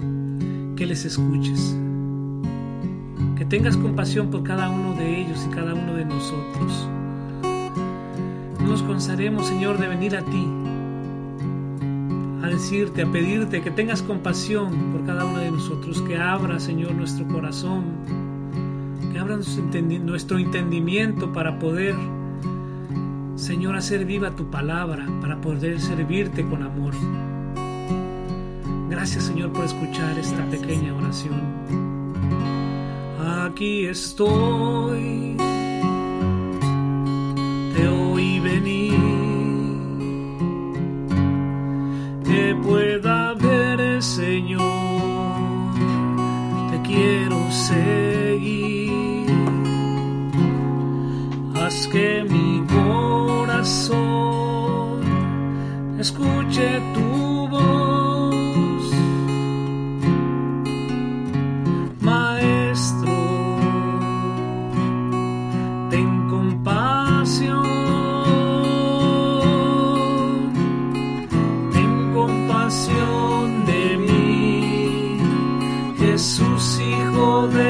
que 0.75 0.87
les 0.87 1.05
escuches. 1.05 1.77
Tengas 3.51 3.77
compasión 3.77 4.31
por 4.31 4.45
cada 4.45 4.71
uno 4.71 4.95
de 4.95 5.23
ellos 5.23 5.45
y 5.45 5.51
cada 5.53 5.75
uno 5.75 5.95
de 5.95 6.05
nosotros. 6.05 6.89
No 8.61 8.69
nos 8.69 8.83
cansaremos, 8.85 9.49
Señor, 9.49 9.79
de 9.79 9.89
venir 9.89 10.15
a 10.15 10.25
ti, 10.25 10.47
a 12.45 12.47
decirte, 12.49 13.03
a 13.03 13.11
pedirte 13.11 13.61
que 13.61 13.73
tengas 13.73 14.03
compasión 14.03 14.93
por 14.93 15.05
cada 15.05 15.25
uno 15.25 15.39
de 15.39 15.51
nosotros, 15.51 16.01
que 16.03 16.17
abra, 16.17 16.61
Señor, 16.61 16.95
nuestro 16.95 17.27
corazón, 17.27 17.87
que 19.13 19.19
abra 19.19 19.37
nuestro 19.37 20.39
entendimiento 20.39 21.33
para 21.33 21.59
poder 21.59 21.97
Señor, 23.35 23.75
hacer 23.75 24.05
viva 24.05 24.31
tu 24.37 24.49
palabra 24.49 25.09
para 25.21 25.41
poder 25.41 25.81
servirte 25.81 26.47
con 26.47 26.63
amor. 26.63 26.95
Gracias, 28.91 29.25
Señor, 29.25 29.53
por 29.53 29.65
escuchar 29.65 30.17
esta 30.19 30.45
pequeña 30.51 30.95
oración. 30.95 31.90
Aquí 33.53 33.85
estoy, 33.87 35.37
te 37.75 37.89
oí 37.89 38.39
venir, 38.39 38.95
que 42.25 42.55
pueda 42.63 43.35
ver, 43.35 44.01
Señor, 44.01 44.63
te 46.71 46.81
quiero 46.89 47.51
seguir. 47.51 49.27
Haz 51.57 51.89
que 51.89 52.25
mi 52.31 52.65
corazón 52.79 53.91
escuche 55.99 56.81
tu 56.95 57.10
Jesús, 76.21 76.79
Hijo 76.81 77.49
de 77.49 77.70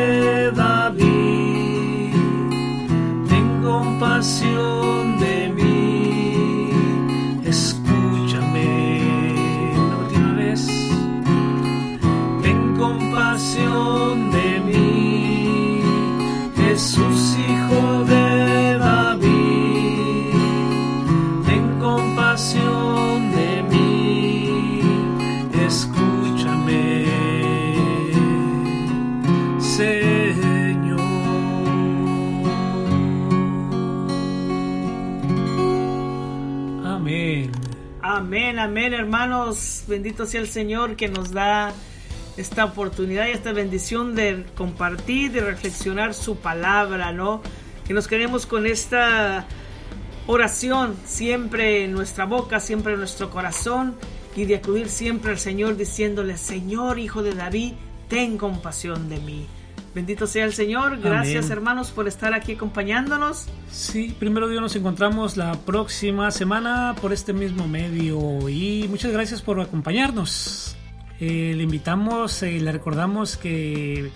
Bendito 39.87 40.27
sea 40.27 40.41
el 40.41 40.49
Señor 40.49 40.97
que 40.97 41.09
nos 41.09 41.33
da 41.33 41.73
esta 42.37 42.65
oportunidad 42.65 43.27
y 43.29 43.33
esta 43.33 43.53
bendición 43.53 44.15
de 44.15 44.45
compartir, 44.57 45.33
de 45.33 45.41
reflexionar 45.41 46.15
su 46.15 46.37
palabra, 46.37 47.13
¿no? 47.13 47.43
Que 47.87 47.95
nos 47.95 48.09
queremos 48.09 48.47
con 48.47 48.67
esta 48.67 49.47
oración 50.27 50.97
siempre 51.05 51.85
en 51.85 51.93
nuestra 51.93 52.25
boca, 52.25 52.61
siempre 52.61 52.93
en 52.95 53.01
nuestro 53.01 53.31
corazón 53.31 53.97
y 54.37 54.45
de 54.45 54.57
acudir 54.57 54.89
siempre 54.89 55.33
al 55.33 55.39
Señor 55.39 55.77
diciéndole, 55.77 56.37
Señor, 56.37 56.99
Hijo 56.99 57.23
de 57.23 57.35
David, 57.35 57.73
ten 58.09 58.39
compasión 58.39 59.09
de 59.09 59.19
mí. 59.19 59.47
Bendito 59.95 60.27
sea 60.27 60.45
el 60.45 60.53
Señor. 60.53 61.01
Gracias 61.01 61.47
Amén. 61.47 61.59
hermanos 61.59 61.91
por 61.91 62.07
estar 62.07 62.33
aquí 62.33 62.53
acompañándonos. 62.53 63.47
Sí, 63.71 64.15
primero 64.19 64.49
Dios 64.49 64.61
nos 64.61 64.77
encontramos 64.77 65.37
la 65.37 65.55
próxima 65.55 66.31
semana 66.31 66.95
por 67.01 67.13
este 67.13 67.33
mismo 67.33 67.67
medio 67.67 68.49
y 68.49 68.87
muchas 68.89 69.11
gracias 69.11 69.43
por 69.43 69.61
acompañarnos. 69.61 70.77
Eh, 71.19 71.55
le 71.57 71.65
invitamos, 71.65 72.43
eh, 72.45 72.61
le 72.61 72.71
recordamos 72.71 73.37
que 73.37 74.11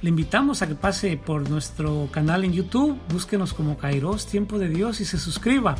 le 0.00 0.08
invitamos 0.08 0.62
a 0.62 0.66
que 0.66 0.74
pase 0.74 1.16
por 1.16 1.48
nuestro 1.48 2.08
canal 2.10 2.44
en 2.44 2.52
YouTube, 2.52 2.98
búsquenos 3.10 3.54
como 3.54 3.78
Kairos 3.78 4.26
Tiempo 4.26 4.58
de 4.58 4.68
Dios 4.68 5.00
y 5.00 5.04
se 5.04 5.18
suscriba. 5.18 5.76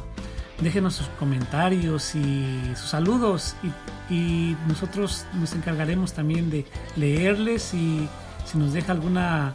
Déjenos 0.61 0.95
sus 0.95 1.09
comentarios 1.19 2.15
y 2.15 2.61
sus 2.77 2.89
saludos 2.89 3.57
y, 4.09 4.15
y 4.15 4.57
nosotros 4.69 5.27
nos 5.35 5.53
encargaremos 5.55 6.13
también 6.13 6.49
de 6.49 6.65
leerles 6.97 7.75
y 7.75 8.09
si 8.55 8.59
nos 8.59 8.73
deja 8.73 8.93
alguna 8.93 9.55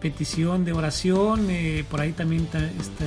petición 0.00 0.64
de 0.64 0.72
oración, 0.72 1.46
eh, 1.48 1.84
por 1.88 2.00
ahí 2.00 2.12
también 2.12 2.46
ta- 2.46 2.58
este, 2.58 3.04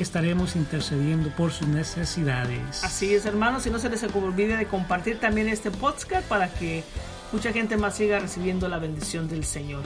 estaremos 0.00 0.54
intercediendo 0.54 1.30
por 1.36 1.50
sus 1.50 1.66
necesidades. 1.66 2.84
Así 2.84 3.12
es 3.12 3.26
hermanos, 3.26 3.66
y 3.66 3.70
no 3.70 3.80
se 3.80 3.90
les 3.90 4.02
olvide 4.04 4.56
de 4.56 4.66
compartir 4.66 5.18
también 5.18 5.48
este 5.48 5.72
podcast 5.72 6.26
para 6.28 6.48
que 6.54 6.84
mucha 7.32 7.52
gente 7.52 7.76
más 7.76 7.96
siga 7.96 8.20
recibiendo 8.20 8.68
la 8.68 8.78
bendición 8.78 9.28
del 9.28 9.44
Señor. 9.44 9.82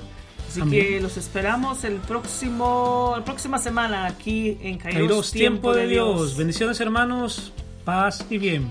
Así 0.46 0.61
Amén. 0.61 0.72
que 0.78 1.00
los 1.00 1.16
esperamos 1.16 1.85
el 1.85 1.94
próximo, 1.96 3.14
la 3.16 3.24
próxima 3.24 3.57
semana 3.59 4.05
aquí 4.05 4.59
en 4.61 4.76
Kairos, 4.76 4.98
Kairos, 5.00 5.31
tiempo 5.33 5.72
de 5.72 5.87
Dios. 5.87 6.37
Bendiciones 6.37 6.78
hermanos, 6.81 7.55
paz 7.87 8.26
y 8.28 8.37
bien. 8.37 8.70